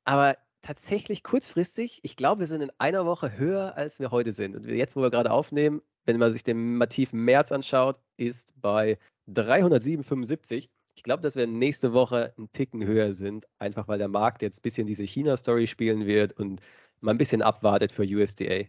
Aber 0.04 0.38
tatsächlich 0.62 1.24
kurzfristig, 1.24 2.02
ich 2.04 2.18
glaube, 2.18 2.42
wir 2.42 2.48
sind 2.48 2.62
in 2.62 2.72
einer 2.78 3.06
Woche 3.06 3.38
höher, 3.38 3.78
als 3.78 4.02
wir 4.02 4.12
heute 4.12 4.34
sind. 4.34 4.56
Und 4.56 4.68
jetzt, 4.68 4.98
wo 4.98 5.02
wir 5.02 5.12
gerade 5.12 5.32
aufnehmen, 5.32 5.82
wenn 6.06 6.18
man 6.18 6.34
sich 6.34 6.44
den 6.44 6.76
Mativ 6.76 7.14
März 7.14 7.54
anschaut, 7.54 7.98
ist 8.18 8.54
bei 8.60 8.98
307,75. 9.30 10.68
Ich 10.98 11.04
glaube, 11.04 11.22
dass 11.22 11.36
wir 11.36 11.46
nächste 11.46 11.94
Woche 11.94 12.34
einen 12.38 12.52
Ticken 12.54 12.84
höher 12.84 13.14
sind, 13.14 13.46
einfach 13.60 13.88
weil 13.88 14.00
der 14.00 14.08
Markt 14.08 14.42
jetzt 14.42 14.60
ein 14.60 14.62
bisschen 14.64 14.88
diese 14.88 15.04
China-Story 15.04 15.68
spielen 15.68 16.08
wird 16.08 16.34
und 16.34 16.60
mal 17.02 17.12
ein 17.12 17.20
bisschen 17.20 17.44
abwartet 17.44 17.92
für 17.92 18.02
USDA. 18.02 18.64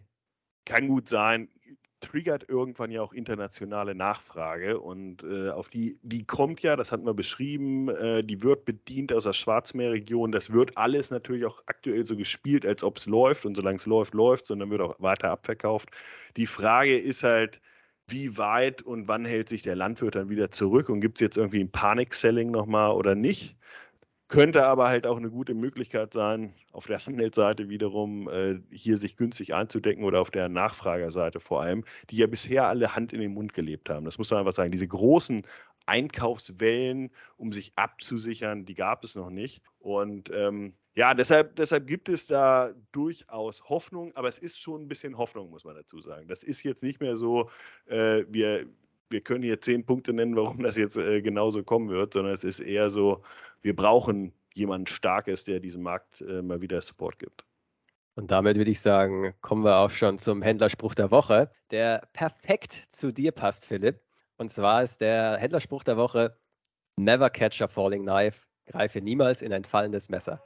Kann 0.63 0.87
gut 0.87 1.09
sein. 1.09 1.49
Triggert 2.01 2.47
irgendwann 2.47 2.91
ja 2.91 3.01
auch 3.01 3.13
internationale 3.13 3.95
Nachfrage 3.95 4.79
und 4.79 5.23
äh, 5.23 5.49
auf 5.49 5.69
die, 5.69 5.97
die 6.03 6.23
kommt 6.23 6.61
ja, 6.61 6.75
das 6.75 6.91
hatten 6.91 7.07
wir 7.07 7.15
beschrieben, 7.15 7.89
äh, 7.89 8.23
die 8.23 8.43
wird 8.43 8.63
bedient 8.63 9.11
aus 9.11 9.23
der 9.23 9.33
Schwarzmeerregion. 9.33 10.31
Das 10.31 10.53
wird 10.53 10.77
alles 10.77 11.09
natürlich 11.09 11.45
auch 11.45 11.63
aktuell 11.65 12.05
so 12.05 12.15
gespielt, 12.15 12.63
als 12.63 12.83
ob 12.83 12.97
es 12.97 13.07
läuft 13.07 13.47
und 13.47 13.55
solange 13.55 13.77
es 13.77 13.87
läuft, 13.87 14.13
läuft, 14.13 14.45
sondern 14.45 14.69
wird 14.69 14.81
auch 14.81 14.95
weiter 14.99 15.31
abverkauft. 15.31 15.89
Die 16.37 16.45
Frage 16.45 16.95
ist 16.95 17.23
halt, 17.23 17.59
wie 18.11 18.37
weit 18.37 18.81
und 18.81 19.07
wann 19.07 19.25
hält 19.25 19.49
sich 19.49 19.61
der 19.61 19.75
Landwirt 19.75 20.15
dann 20.15 20.29
wieder 20.29 20.51
zurück 20.51 20.89
und 20.89 21.01
gibt 21.01 21.17
es 21.17 21.21
jetzt 21.21 21.37
irgendwie 21.37 21.61
ein 21.61 21.71
Panik-Selling 21.71 22.51
nochmal 22.51 22.91
oder 22.91 23.15
nicht? 23.15 23.55
Könnte 24.29 24.65
aber 24.65 24.87
halt 24.89 25.07
auch 25.07 25.17
eine 25.17 25.31
gute 25.31 25.55
Möglichkeit 25.55 26.13
sein, 26.13 26.53
auf 26.71 26.85
der 26.85 27.03
Handelsseite 27.03 27.67
wiederum 27.67 28.29
äh, 28.29 28.59
hier 28.69 28.97
sich 28.97 29.17
günstig 29.17 29.55
einzudecken 29.55 30.03
oder 30.03 30.21
auf 30.21 30.29
der 30.29 30.49
Nachfragerseite 30.49 31.39
vor 31.39 31.63
allem, 31.63 31.83
die 32.11 32.17
ja 32.17 32.27
bisher 32.27 32.67
alle 32.67 32.95
Hand 32.95 33.11
in 33.11 33.21
den 33.21 33.33
Mund 33.33 33.55
gelebt 33.55 33.89
haben. 33.89 34.05
Das 34.05 34.19
muss 34.19 34.29
man 34.29 34.41
einfach 34.41 34.53
sagen. 34.53 34.71
Diese 34.71 34.87
großen 34.87 35.47
Einkaufswellen, 35.85 37.11
um 37.37 37.51
sich 37.51 37.73
abzusichern, 37.75 38.65
die 38.65 38.75
gab 38.75 39.03
es 39.03 39.15
noch 39.15 39.29
nicht. 39.29 39.63
Und 39.79 40.31
ähm, 40.33 40.73
ja, 40.95 41.13
deshalb, 41.13 41.55
deshalb 41.55 41.87
gibt 41.87 42.09
es 42.09 42.27
da 42.27 42.73
durchaus 42.91 43.69
Hoffnung, 43.69 44.15
aber 44.15 44.27
es 44.27 44.39
ist 44.39 44.59
schon 44.59 44.83
ein 44.83 44.87
bisschen 44.87 45.17
Hoffnung, 45.17 45.49
muss 45.49 45.63
man 45.63 45.75
dazu 45.75 45.99
sagen. 45.99 46.27
Das 46.27 46.43
ist 46.43 46.63
jetzt 46.63 46.83
nicht 46.83 46.99
mehr 46.99 47.15
so, 47.15 47.49
äh, 47.85 48.25
wir, 48.27 48.65
wir 49.09 49.21
können 49.21 49.43
hier 49.43 49.61
zehn 49.61 49.85
Punkte 49.85 50.13
nennen, 50.13 50.35
warum 50.35 50.61
das 50.61 50.75
jetzt 50.75 50.97
äh, 50.97 51.21
genauso 51.21 51.63
kommen 51.63 51.89
wird, 51.89 52.13
sondern 52.13 52.33
es 52.33 52.43
ist 52.43 52.59
eher 52.59 52.89
so, 52.89 53.23
wir 53.61 53.75
brauchen 53.75 54.33
jemanden 54.53 54.87
Starkes, 54.87 55.45
der 55.45 55.59
diesem 55.59 55.83
Markt 55.83 56.21
äh, 56.21 56.41
mal 56.41 56.61
wieder 56.61 56.81
Support 56.81 57.19
gibt. 57.19 57.45
Und 58.15 58.31
damit 58.31 58.57
würde 58.57 58.71
ich 58.71 58.81
sagen, 58.81 59.33
kommen 59.39 59.63
wir 59.63 59.77
auch 59.77 59.91
schon 59.91 60.17
zum 60.17 60.41
Händlerspruch 60.41 60.93
der 60.93 61.11
Woche, 61.11 61.49
der 61.71 62.05
perfekt 62.11 62.83
zu 62.89 63.13
dir 63.13 63.31
passt, 63.31 63.65
Philipp. 63.65 64.01
Und 64.39 64.53
zwar 64.53 64.83
ist 64.83 65.01
der 65.01 65.37
Händlerspruch 65.37 65.83
der 65.83 65.97
Woche: 65.97 66.39
Never 66.95 67.29
catch 67.29 67.61
a 67.61 67.67
falling 67.67 68.03
knife. 68.03 68.47
Greife 68.67 69.01
niemals 69.01 69.41
in 69.41 69.51
ein 69.51 69.65
fallendes 69.65 70.07
Messer. 70.07 70.41